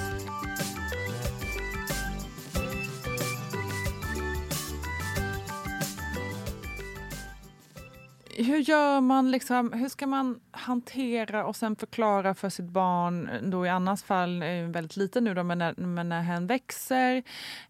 Hur 8.39 8.59
gör 8.59 9.01
man 9.01 9.31
liksom, 9.31 9.73
hur 9.73 9.89
ska 9.89 10.07
man 10.07 10.41
hantera 10.51 11.47
och 11.47 11.57
sen 11.57 11.77
förklara 11.77 12.35
för 12.35 12.49
sitt 12.49 12.69
barn, 12.69 13.31
då 13.43 13.67
i 13.67 13.69
Annas 13.69 14.03
fall 14.03 14.43
är 14.43 14.67
väldigt 14.67 14.97
liten 14.97 15.25
nu 15.25 15.35
då, 15.35 15.43
men 15.43 15.59
när, 15.59 15.75
men 15.77 16.09
när 16.09 16.23
hen 16.23 16.47
växer 16.47 17.23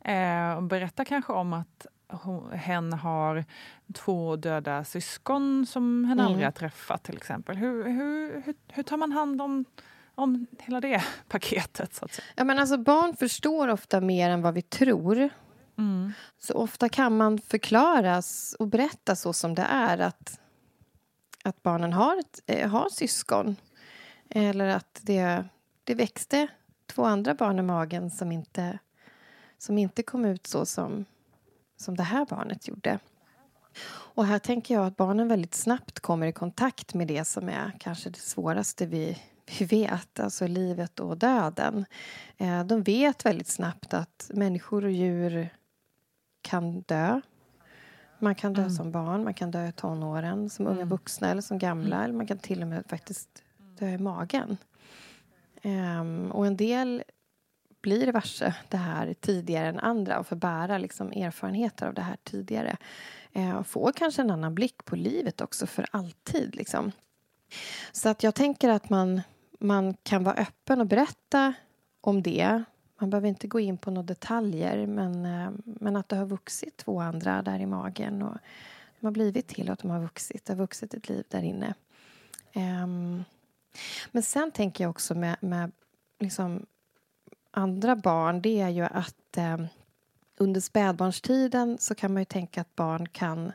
eh, 0.05 0.53
och 0.57 0.63
berättar 0.63 1.05
kanske 1.05 1.33
om 1.33 1.53
att 1.53 1.87
hon, 2.09 2.53
hen 2.53 2.93
har 2.93 3.45
två 3.95 4.37
döda 4.37 4.85
syskon 4.85 5.67
som 5.67 6.05
hen 6.05 6.13
Mm. 6.21 6.27
aldrig 6.27 6.47
har 6.47 6.53
träffat 6.53 7.03
till 7.03 7.17
exempel. 7.17 7.57
Hur, 7.57 7.85
hur, 7.85 8.43
hur, 8.45 8.55
hur 8.69 8.83
tar 8.83 8.97
man 8.97 9.13
hand 9.13 9.43
om, 9.43 9.65
om 10.15 10.47
hela 10.59 10.81
det 10.81 11.05
paketet? 11.29 11.95
Så 11.95 12.05
att 12.05 12.13
säga? 12.13 12.27
Ja, 12.37 12.45
men 12.45 12.59
alltså, 12.59 12.79
barn 12.79 13.17
förstår 13.17 13.69
ofta 13.69 14.01
mer 14.01 14.31
än 14.31 14.43
vad 14.43 14.55
vi 14.55 14.63
tror. 14.63 15.29
Mm. 15.79 16.13
Så 16.39 16.55
ofta 16.55 16.89
kan 16.89 17.17
man 17.17 17.39
förklaras 17.39 18.57
och 18.59 18.67
berätta 18.69 19.17
så 19.17 19.33
som 19.33 19.55
det 19.55 19.63
är 19.71 19.99
att, 19.99 20.41
att 21.45 21.63
barnen 21.63 21.93
har, 21.93 22.19
ett, 22.19 22.41
eh, 22.47 22.69
har 22.71 22.89
syskon. 22.89 23.57
Eller 24.31 24.69
att 24.69 25.01
det, 25.03 25.45
det 25.85 25.95
växte 25.95 26.49
två 26.87 27.05
andra 27.05 27.35
barn 27.35 27.59
i 27.59 27.63
magen 27.63 28.11
som 28.11 28.33
inte, 28.33 28.79
som 29.59 29.79
inte 29.79 30.03
kom 30.03 30.25
ut 30.25 30.47
så 30.47 30.67
som, 30.67 31.05
som 31.77 31.97
det 31.97 32.03
här 32.03 32.27
barnet 32.27 32.69
gjorde. 32.69 32.99
Och 33.89 34.27
här 34.27 34.39
tänker 34.39 34.75
jag 34.75 34.87
att 34.87 34.97
barnen 34.97 35.29
väldigt 35.29 35.55
snabbt 35.55 36.01
kommer 36.01 36.27
i 36.27 36.33
kontakt 36.33 36.95
med 36.95 37.09
det 37.09 37.25
som 37.25 37.49
är 37.49 37.73
kanske 37.81 38.11
det 38.11 38.19
svåraste 38.19 38.87
vi, 38.87 39.19
vi 39.59 39.65
vet, 39.65 40.21
alltså 40.21 40.47
livet 40.47 41.01
och 41.01 41.19
döden. 41.19 41.85
Eh, 42.37 42.65
de 42.65 42.83
vet 42.83 43.27
väldigt 43.27 43.49
snabbt 43.49 43.95
att 43.95 44.31
människor 44.35 44.85
och 44.85 44.91
djur 44.91 45.49
kan 46.43 46.81
dö. 46.81 47.21
Man 48.19 48.35
kan 48.35 48.53
dö 48.53 48.71
som 48.71 48.93
barn, 48.93 49.25
man 49.25 49.35
kan 49.35 49.51
dö 49.51 49.69
i 49.69 49.73
tonåren, 49.73 50.51
som 50.51 50.67
unga 50.67 50.85
vuxna 50.85 51.31
eller 51.31 51.43
som 51.43 51.59
gamla. 51.59 52.05
Eller 52.05 52.15
man 52.15 52.27
kan 52.27 52.39
till 52.39 52.63
och 52.63 52.69
med 52.69 52.85
faktiskt 52.89 53.43
dö 53.79 53.89
i 53.89 53.99
magen. 53.99 54.57
Ehm, 55.63 56.33
och 56.33 56.47
en 56.47 56.57
del 56.57 57.03
blir 57.87 58.13
varse 58.13 58.55
det 58.69 58.77
här 58.77 59.15
tidigare 59.15 59.69
än 59.69 59.79
andra 59.79 60.19
och 60.19 60.27
får 60.27 60.37
bära 60.37 60.79
liksom 60.79 61.13
erfarenheter 61.13 61.87
av 61.87 61.95
det 61.95 62.03
här 62.03 62.17
tidigare. 62.25 62.77
Eh, 63.33 63.57
och 63.57 63.67
får 63.67 63.93
kanske 63.93 64.23
en 64.23 64.31
annan 64.31 64.55
blick 64.55 64.85
på 64.85 64.97
livet 64.97 65.41
också 65.41 65.67
för 65.67 65.87
alltid. 65.91 66.57
Liksom. 66.57 66.93
Så 67.93 68.09
att 68.09 68.23
jag 68.23 68.35
tänker 68.35 68.69
att 68.69 68.91
man, 68.91 69.23
man 69.59 69.95
kan 70.03 70.25
vara 70.25 70.35
öppen 70.35 70.81
och 70.81 70.87
berätta 70.87 71.55
om 72.01 72.23
det. 72.23 72.63
Man 73.01 73.11
behöver 73.11 73.29
inte 73.29 73.49
gå 73.49 73.61
in 73.61 73.79
på 73.79 73.91
några 73.91 74.07
detaljer 74.07 74.87
men, 74.87 75.27
eh, 75.27 75.51
men 75.65 75.97
att 75.97 76.09
det 76.09 76.17
har 76.17 76.27
vuxit 76.27 76.77
två 76.77 77.01
andra 77.01 77.43
där 77.43 77.59
i 77.59 77.67
magen 77.67 78.23
och 78.23 78.37
de 79.01 79.07
har 79.07 79.13
blivit 79.13 79.49
till 79.49 79.71
att 79.71 79.79
de 79.79 79.91
har 79.91 80.01
vuxit. 80.01 80.45
Det 80.45 80.53
har 80.53 80.59
vuxit 80.59 80.95
ett 80.95 81.09
liv 81.09 81.25
där 81.29 81.43
inne. 81.43 81.75
Eh, 82.53 82.87
men 84.11 84.23
sen 84.23 84.51
tänker 84.51 84.85
jag 84.85 84.91
också 84.91 85.15
med, 85.15 85.37
med 85.41 85.73
liksom 86.21 86.67
andra 87.57 87.97
barn 87.97 88.43
det 88.43 88.61
är 88.61 88.69
ju 88.69 88.83
att 88.83 89.37
eh, 89.37 89.57
under 90.39 90.61
spädbarnstiden 90.61 91.79
så 91.79 91.95
kan 91.95 92.13
man 92.13 92.21
ju 92.21 92.25
tänka 92.25 92.61
att 92.61 92.77
barn 92.77 93.09
kan 93.09 93.53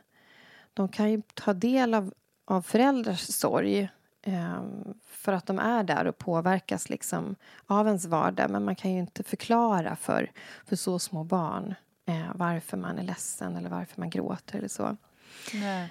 de 0.74 0.88
kan 0.88 1.12
ju 1.12 1.22
ta 1.34 1.54
del 1.54 1.94
av, 1.94 2.14
av 2.46 2.62
föräldrars 2.62 3.20
sorg 3.20 3.90
eh, 4.22 4.62
för 5.06 5.34
att 5.34 5.46
de 5.46 5.60
är 5.60 5.84
där 5.84 6.08
och 6.08 6.18
påverkas 6.18 6.90
liksom 6.90 7.36
av 7.66 7.88
ens 7.88 8.06
vardag 8.06 8.50
men 8.50 8.66
man 8.66 8.76
kan 8.76 8.92
ju 8.92 9.00
inte 9.00 9.24
förklara 9.24 9.96
för, 9.96 10.32
för 10.66 10.76
så 10.76 11.00
små 11.00 11.24
barn 11.24 11.76
eh, 12.06 12.32
varför 12.36 12.78
man 12.78 13.00
är 13.00 13.04
ledsen 13.04 13.56
eller 13.56 13.70
varför 13.70 14.00
man 14.00 14.10
gråter 14.10 14.58
eller 14.58 14.68
så. 14.68 14.98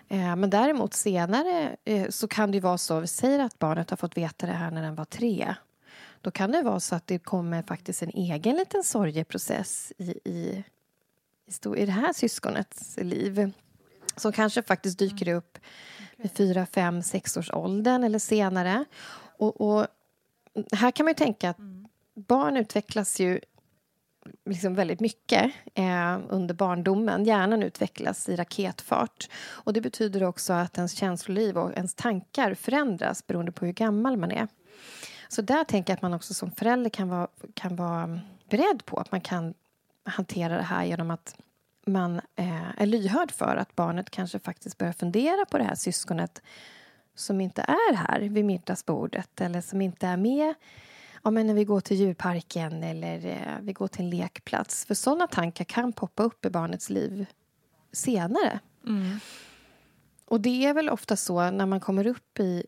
Eh, 0.09 0.37
men 0.37 0.51
däremot 0.51 0.95
senare 0.95 1.77
eh, 1.85 2.09
så 2.09 2.29
kan 2.29 2.51
det 2.51 2.61
vara 2.61 2.79
så, 2.79 3.01
vi 3.01 3.07
säger 3.07 3.39
att 3.39 3.59
barnet 3.59 3.91
har 3.91 3.97
fått 3.97 4.17
veta 4.17 4.47
det 4.47 4.53
här 4.53 4.71
när 4.71 4.83
den 4.83 4.95
var 4.95 5.05
tre. 5.05 5.55
Då 6.21 6.31
kan 6.31 6.53
det 6.53 6.63
vara 6.63 6.81
så 6.81 6.95
att 6.95 7.07
det 7.07 7.19
kommer 7.19 7.63
faktiskt 7.63 8.03
en 8.03 8.11
egen 8.11 8.57
liten 8.57 8.85
sorgeprocess 8.85 9.93
i, 9.99 10.11
i, 10.25 10.65
i, 11.77 11.87
det 11.87 11.93
här 11.93 12.13
syskonets 12.13 12.97
liv 12.97 13.53
som 14.17 14.33
kanske 14.33 14.63
faktiskt 14.63 14.99
dyker 14.99 15.35
upp 15.35 15.59
vid 16.17 16.33
fyra, 16.33 16.67
fem, 16.67 17.03
sex 17.03 17.37
års 17.37 17.51
åldern 17.51 18.05
eller 18.05 18.19
senare. 18.19 18.85
Och, 19.39 19.61
och 19.61 19.87
här 20.73 20.91
kan 20.91 21.05
man 21.05 21.11
ju 21.11 21.15
tänka 21.15 21.51
att 21.51 21.59
barn 22.15 22.57
utvecklas 22.57 23.21
ju 23.21 23.41
liksom 24.45 24.75
väldigt 24.75 25.01
mycket 25.01 25.53
eh, 25.75 26.19
under 26.29 26.55
barndomen. 26.55 27.25
Hjärnan 27.25 27.63
utvecklas 27.63 28.29
i 28.29 28.37
raketfart. 28.37 29.29
Och 29.43 29.73
Det 29.73 29.81
betyder 29.81 30.23
också 30.23 30.53
att 30.53 30.77
ens 30.77 30.93
känsloliv 30.93 31.59
och 31.59 31.73
ens 31.73 31.95
tankar 31.95 32.55
förändras 32.55 33.27
beroende 33.27 33.53
på 33.53 33.67
hur 33.67 33.73
gammal 33.73 34.17
man 34.17 34.31
är. 34.31 34.49
Så 35.33 35.43
där 35.43 35.65
tänker 35.65 35.93
jag 35.93 35.97
att 35.97 36.03
man 36.03 36.15
också 36.15 36.35
som 36.35 36.51
förälder 36.51 36.91
kan 36.91 37.09
vara, 37.09 37.29
kan 37.55 37.77
vara 37.77 38.21
beredd 38.49 38.85
på 38.85 38.97
att 38.97 39.13
man 39.13 39.21
kan 39.21 39.55
hantera 40.05 40.57
det 40.57 40.63
här 40.63 40.85
genom 40.85 41.11
att 41.11 41.37
man 41.87 42.21
eh, 42.37 42.81
är 42.81 42.87
lyhörd 42.87 43.33
för 43.33 43.57
att 43.57 43.77
barnet 43.77 44.11
kanske 44.11 44.39
faktiskt 44.39 44.79
börjar 44.79 44.93
fundera 44.93 45.45
på 45.51 45.59
det 45.59 45.65
här 45.65 45.75
syskonet 45.75 46.43
som 47.15 47.41
inte 47.41 47.63
är 47.63 47.95
här 47.95 48.21
vid 48.21 48.45
middagsbordet 48.45 49.41
eller 49.41 49.61
som 49.61 49.81
inte 49.81 50.07
är 50.07 50.17
med 50.17 50.55
ja, 51.23 51.31
men 51.31 51.47
när 51.47 51.55
vi 51.55 51.65
går 51.65 51.81
till 51.81 51.97
djurparken 51.97 52.83
eller 52.83 53.27
eh, 53.27 53.63
vi 53.63 53.73
går 53.73 53.89
till 53.89 54.05
en 54.05 54.11
lekplats. 54.11 54.85
För 54.85 54.95
sådana 54.95 55.27
tankar 55.27 55.65
kan 55.65 55.93
poppa 55.93 56.23
upp 56.23 56.45
i 56.45 56.51
barnets 56.51 56.91
liv 56.91 57.27
senare. 57.93 58.61
Och 60.25 60.41
det 60.41 60.65
är 60.65 60.75
väl 60.75 60.91
ofta 60.91 61.17
så 61.17 61.51
när 61.51 61.67
man 61.67 61.81
kommer 61.81 62.07
upp 62.07 62.41
i, 62.41 62.65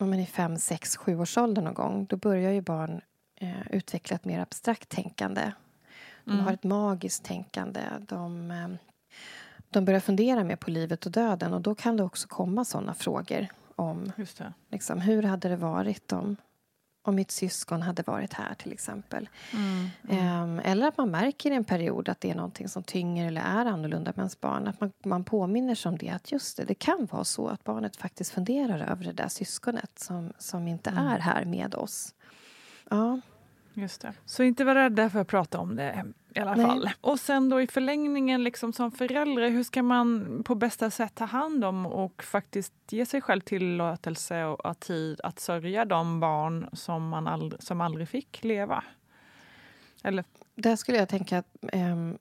om 0.00 0.10
man 0.10 0.20
är 0.20 0.26
fem, 0.26 0.56
sex, 0.58 0.96
sju 0.96 1.20
års 1.20 1.38
ålder 1.38 1.62
någon 1.62 1.74
gång, 1.74 2.06
då 2.06 2.16
börjar 2.16 2.52
ju 2.52 2.60
barn 2.60 3.00
eh, 3.36 3.66
utveckla 3.70 4.14
ett 4.14 4.24
mer 4.24 4.40
abstrakt 4.40 4.88
tänkande. 4.88 5.52
De 6.24 6.30
Mm. 6.32 6.44
har 6.44 6.52
ett 6.52 6.64
magiskt 6.64 7.24
tänkande. 7.24 7.80
De, 8.00 8.50
eh, 8.50 8.68
de 9.70 9.84
börjar 9.84 10.00
fundera 10.00 10.44
mer 10.44 10.56
på 10.56 10.70
livet 10.70 11.06
och 11.06 11.12
döden 11.12 11.52
och 11.54 11.60
då 11.60 11.74
kan 11.74 11.96
det 11.96 12.02
också 12.02 12.28
komma 12.28 12.64
sådana 12.64 12.94
frågor 12.94 13.46
om 13.76 14.12
liksom, 14.70 15.00
hur 15.00 15.22
hade 15.22 15.48
det 15.48 15.56
varit 15.56 16.12
om, 16.12 16.36
om 17.08 17.14
mitt 17.14 17.30
syskon 17.30 17.82
hade 17.82 18.02
varit 18.02 18.32
här 18.32 18.54
till 18.54 18.72
exempel. 18.72 19.28
Mm. 19.52 19.88
Ehm, 20.08 20.60
eller 20.64 20.86
att 20.88 20.98
man 20.98 21.10
märker 21.10 21.50
i 21.50 21.54
en 21.54 21.64
period 21.64 22.08
att 22.08 22.20
det 22.20 22.30
är 22.30 22.34
någonting 22.34 22.68
som 22.68 22.82
tynger 22.82 23.26
eller 23.28 23.40
är 23.40 23.66
annorlunda 23.66 24.10
med 24.10 24.18
ens 24.18 24.40
barn. 24.40 24.68
Att 24.68 24.80
man, 24.80 24.92
man 25.04 25.24
påminner 25.24 25.74
sig 25.74 25.88
om 25.88 25.98
det, 25.98 26.10
att 26.10 26.32
just 26.32 26.56
det, 26.56 26.64
det 26.64 26.74
kan 26.74 27.08
vara 27.10 27.24
så 27.24 27.48
att 27.48 27.64
barnet 27.64 27.96
faktiskt 27.96 28.32
funderar 28.32 28.78
över 28.92 29.04
det 29.04 29.12
där 29.12 29.28
syskonet 29.28 29.98
som, 29.98 30.32
som 30.38 30.68
inte 30.68 30.90
Mm. 30.90 31.06
är 31.06 31.18
här 31.18 31.44
med 31.44 31.74
oss. 31.74 32.14
Ja. 32.90 33.20
Just 33.74 34.00
det. 34.00 34.12
Så 34.24 34.42
inte 34.42 34.64
vara 34.64 34.84
rädda 34.84 35.10
för 35.10 35.20
att 35.20 35.28
prata 35.28 35.58
om 35.58 35.76
det 35.76 36.04
i 36.34 36.40
alla 36.40 36.54
Nej. 36.54 36.66
fall. 36.66 36.90
Och 37.00 37.20
sen 37.20 37.48
då 37.48 37.60
i 37.60 37.66
förlängningen 37.66 38.44
liksom 38.44 38.72
som 38.72 38.90
förälder, 38.90 39.50
hur 39.50 39.62
ska 39.64 39.82
man 39.82 40.42
på 40.44 40.54
bästa 40.54 40.90
sätt 40.90 41.14
ta 41.14 41.24
hand 41.24 41.64
om 41.64 41.86
och 41.86 42.22
faktiskt 42.22 42.72
ge 42.90 43.06
sig 43.06 43.20
själv 43.20 43.40
tillåtelse 43.40 44.44
och 44.44 44.80
tid 44.80 45.20
att 45.24 45.38
sörja 45.40 45.84
de 45.84 46.20
barn 46.20 46.68
som, 46.72 47.08
man 47.08 47.26
aldrig, 47.26 47.62
som 47.62 47.80
aldrig 47.80 48.08
fick 48.08 48.44
leva? 48.44 48.84
Eller, 50.02 50.24
Där 50.54 50.76
skulle 50.76 50.98
jag 50.98 51.08
tänka 51.08 51.38
att 51.38 51.56
ehm, 51.72 52.18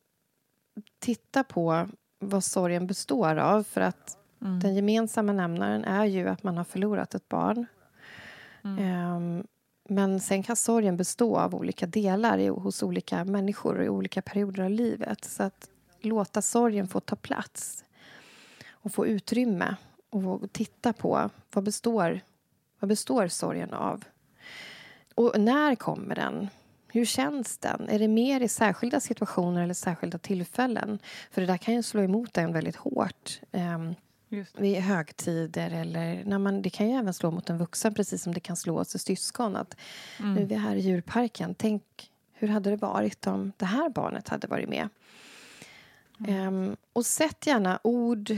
titta 1.00 1.44
på 1.44 1.88
vad 2.20 2.44
sorgen 2.44 2.88
består 2.88 3.36
av. 3.36 3.64
För 3.64 3.82
att 3.82 4.18
Mm. 4.42 4.60
den 4.60 4.76
gemensamma 4.76 5.32
nämnaren 5.34 5.84
är 5.84 6.06
ju 6.06 6.28
att 6.30 6.44
man 6.44 6.58
har 6.58 6.64
förlorat 6.64 7.16
ett 7.16 7.30
barn. 7.30 7.66
Mm. 8.64 8.78
Ehm, 8.80 9.48
men 9.90 10.20
sen 10.20 10.44
kan 10.44 10.56
sorgen 10.56 10.98
bestå 10.98 11.38
av 11.38 11.56
olika 11.56 11.86
delar 11.86 12.38
i, 12.38 12.48
hos 12.48 12.84
olika 12.84 13.26
människor 13.26 13.84
i 13.84 13.90
olika 13.90 14.22
perioder 14.22 14.64
av 14.64 14.70
livet. 14.70 15.26
Så 15.26 15.44
att 15.44 15.70
låta 16.02 16.42
sorgen 16.42 16.88
få 16.88 17.00
ta 17.00 17.16
plats 17.16 17.84
och 18.72 18.92
få 18.92 19.08
utrymme 19.08 19.76
och 20.10 20.52
titta 20.52 20.94
på 20.94 21.30
vad 21.54 21.64
består, 21.64 22.22
vad 22.80 22.90
består 22.90 23.28
sorgen 23.28 23.74
av. 23.74 24.04
Och 25.16 25.40
när 25.40 25.76
kommer 25.76 26.16
den? 26.16 26.48
Hur 26.88 27.06
känns 27.06 27.58
den? 27.58 27.90
Är 27.90 28.00
det 28.00 28.08
mer 28.08 28.42
i 28.42 28.48
särskilda 28.48 29.00
situationer 29.00 29.64
eller 29.64 29.74
särskilda 29.74 30.18
tillfällen? 30.18 31.00
För 31.32 31.42
det 31.42 31.48
där 31.48 31.58
kan 31.58 31.74
ju 31.74 31.84
slå 31.84 32.02
emot 32.02 32.38
en 32.38 32.54
väldigt 32.54 32.76
hårt. 32.76 33.40
ehm, 33.52 33.96
Just 34.34 34.60
vid 34.60 34.78
högtider 34.78 35.72
eller 35.72 36.24
när 36.26 36.38
man, 36.38 36.62
det 36.62 36.70
kan 36.70 36.90
ju 36.90 36.96
även 36.96 37.14
slå 37.14 37.32
mot 37.32 37.50
en 37.50 37.58
vuxen 37.58 37.94
precis 37.94 38.24
som 38.24 38.34
det 38.34 38.40
kan 38.40 38.56
slå 38.56 38.80
oss 38.80 38.96
i 38.96 39.00
syskon. 39.00 39.56
Att 39.56 39.76
Mm. 40.20 40.34
Nu 40.34 40.42
är 40.42 40.46
vi 40.46 40.56
här 40.56 40.76
i 40.76 40.80
djurparken. 40.80 41.56
Tänk, 41.56 41.84
hur 42.34 42.48
hade 42.48 42.70
det 42.70 42.76
varit 42.76 43.28
om 43.28 43.52
det 43.58 43.66
här 43.66 43.90
barnet 43.90 44.30
hade 44.30 44.48
varit 44.48 44.70
med? 44.70 44.90
Ehm, 46.28 46.76
och 46.94 47.06
sätt 47.06 47.48
gärna 47.48 47.80
ord, 47.84 48.38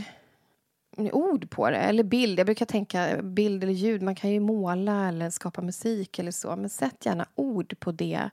ord 0.98 1.50
på 1.50 1.70
det, 1.70 1.78
eller 1.78 2.04
bild. 2.04 2.40
Jag 2.40 2.46
brukar 2.46 2.66
tänka 2.66 3.22
bild 3.22 3.64
eller 3.64 3.74
ljud. 3.74 4.02
Man 4.02 4.16
kan 4.16 4.32
ju 4.32 4.40
måla 4.40 5.08
eller 5.08 5.30
skapa 5.30 5.62
musik 5.62 6.20
eller 6.20 6.32
så. 6.32 6.56
Men 6.56 6.70
sätt 6.70 7.06
gärna 7.06 7.26
ord 7.36 7.80
på 7.80 7.92
det, 7.92 8.30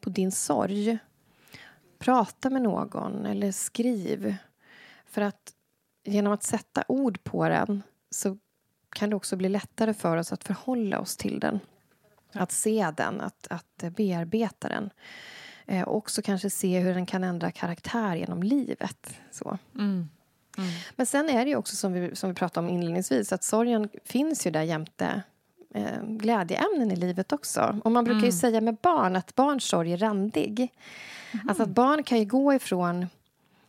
på 0.00 0.10
din 0.10 0.32
sorg. 0.32 0.98
Prata 1.98 2.50
med 2.50 2.62
någon 2.62 3.26
eller 3.26 3.52
skriv. 3.52 4.36
För 5.06 5.22
att 5.22 5.53
genom 6.04 6.32
att 6.32 6.42
sätta 6.42 6.84
ord 6.88 7.24
på 7.24 7.48
den 7.48 7.82
så 8.10 8.38
kan 8.96 9.10
det 9.10 9.16
också 9.16 9.36
bli 9.36 9.48
lättare 9.48 9.94
för 9.94 10.16
oss 10.16 10.32
att 10.32 10.44
förhålla 10.44 11.00
oss 11.00 11.16
till 11.16 11.40
den. 11.40 11.60
Att 12.32 12.52
se 12.52 12.92
den, 12.96 13.20
att, 13.20 13.46
att 13.50 13.84
bearbeta 13.96 14.68
den. 14.68 14.90
Eh, 15.66 15.82
och 15.82 15.96
också 15.96 16.22
kanske 16.22 16.50
se 16.50 16.80
hur 16.80 16.94
den 16.94 17.06
kan 17.06 17.24
ändra 17.24 17.50
karaktär 17.50 18.16
genom 18.16 18.42
livet. 18.42 19.14
Så. 19.30 19.58
Mm. 19.74 20.08
Men 20.96 21.06
sen 21.06 21.28
är 21.28 21.44
det 21.44 21.50
ju 21.50 21.56
också 21.56 21.76
som 21.76 21.92
vi, 21.92 22.16
som 22.16 22.30
vi 22.30 22.34
pratade 22.34 22.66
om 22.66 22.74
inledningsvis 22.74 23.32
att 23.32 23.44
sorgen 23.44 23.88
finns 24.04 24.46
ju 24.46 24.50
där 24.50 24.62
jämte 24.62 25.22
eh, 25.74 26.02
glädjeämnen 26.02 26.90
i 26.90 26.96
livet 26.96 27.32
också. 27.32 27.80
Och 27.84 27.92
man 27.92 28.04
brukar 28.04 28.20
ju 28.20 28.26
Mm. 28.26 28.32
säga 28.32 28.60
med 28.60 28.76
barn 28.76 29.16
att 29.16 29.34
barns 29.34 29.64
sorg 29.64 29.92
är 29.92 29.96
randig. 29.96 30.72
Alltså 31.48 31.62
att 31.62 31.68
barn 31.68 32.02
kan 32.02 32.18
ju 32.18 32.24
gå 32.24 32.54
ifrån 32.54 33.06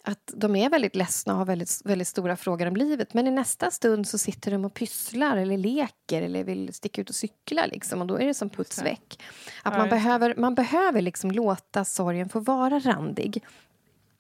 att 0.06 0.34
de 0.36 0.56
är 0.56 0.70
väldigt 0.70 0.96
ledsna 0.96 1.34
och 1.34 1.40
har 1.40 1.46
väldigt, 1.46 1.82
väldigt 1.86 2.08
stora 2.08 2.36
frågor 2.36 2.68
om 2.68 2.76
livet 2.76 3.14
men 3.14 3.28
i 3.28 3.32
nästa 3.32 3.72
stund 3.72 4.08
så 4.08 4.18
sitter 4.18 4.52
de 4.52 4.66
och 4.66 4.74
pysslar 4.74 5.38
eller 5.38 5.58
leker 5.58 6.22
eller 6.22 6.44
vill 6.44 6.74
sticka 6.74 7.02
ut 7.02 7.10
och 7.10 7.16
cykla 7.16 7.66
liksom, 7.66 8.02
och 8.02 8.08
då 8.08 8.20
är 8.20 8.26
det 8.26 8.34
som 8.34 8.50
puts 8.50 8.82
väck. 8.82 9.24
Att 9.64 9.78
man, 9.78 9.90
behöver, 9.90 10.36
man 10.38 10.56
behöver 10.56 11.02
liksom 11.02 11.32
låta 11.32 11.86
sorgen 11.86 12.30
få 12.30 12.40
vara 12.40 12.80
randig. 12.80 13.44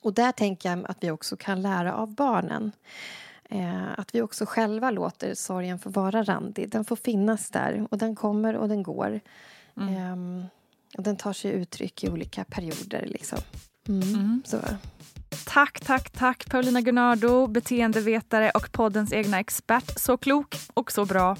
Och 0.01 0.13
där 0.13 0.31
tänker 0.31 0.69
jag 0.69 0.85
att 0.85 0.97
vi 1.03 1.11
också 1.11 1.37
kan 1.37 1.61
lära 1.61 1.93
av 1.93 2.15
barnen. 2.15 2.71
Eh, 3.49 3.99
att 3.99 4.15
vi 4.15 4.21
också 4.21 4.45
själva 4.45 4.91
låter 4.91 5.33
sorgen 5.33 5.79
få 5.79 5.89
vara 5.89 6.23
randig. 6.23 6.69
Den 6.69 6.85
får 6.85 6.95
finnas 6.95 7.49
där 7.49 7.87
och 7.91 7.97
den 7.97 8.15
kommer 8.15 8.55
och 8.55 8.69
den 8.69 8.83
går. 8.83 9.19
Ehm, 9.79 10.45
och 10.97 11.03
den 11.03 11.15
tar 11.15 11.33
sig 11.33 11.51
uttryck 11.51 12.03
i 12.03 12.09
olika 12.09 12.43
perioder. 12.43 13.05
Liksom. 13.05 13.39
Mm. 13.87 14.43
Så. 14.45 14.57
Tack, 15.45 15.79
tack, 15.79 16.09
tack 16.09 16.49
Paulina 16.49 16.81
Gunnardo, 16.81 17.47
beteendevetare 17.47 18.49
och 18.49 18.71
poddens 18.71 19.13
egna 19.13 19.39
expert. 19.39 19.99
Så 19.99 20.17
klok 20.17 20.55
och 20.73 20.91
så 20.91 21.05
bra. 21.05 21.37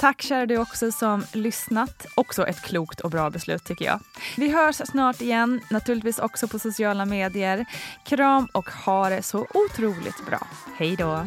Tack 0.00 0.22
kära 0.22 0.46
du 0.46 0.58
också 0.58 0.92
som 0.92 1.24
lyssnat. 1.32 2.06
Också 2.16 2.46
ett 2.46 2.62
klokt 2.62 3.00
och 3.00 3.10
bra 3.10 3.30
beslut 3.30 3.64
tycker 3.64 3.84
jag. 3.84 4.00
Vi 4.36 4.48
hörs 4.48 4.76
snart 4.76 5.20
igen, 5.20 5.60
naturligtvis 5.70 6.18
också 6.18 6.48
på 6.48 6.58
sociala 6.58 7.04
medier. 7.04 7.66
Kram 8.06 8.48
och 8.52 8.70
ha 8.70 9.08
det 9.08 9.22
så 9.22 9.46
otroligt 9.54 10.26
bra. 10.26 10.46
Hej 10.78 10.96
då! 10.96 11.26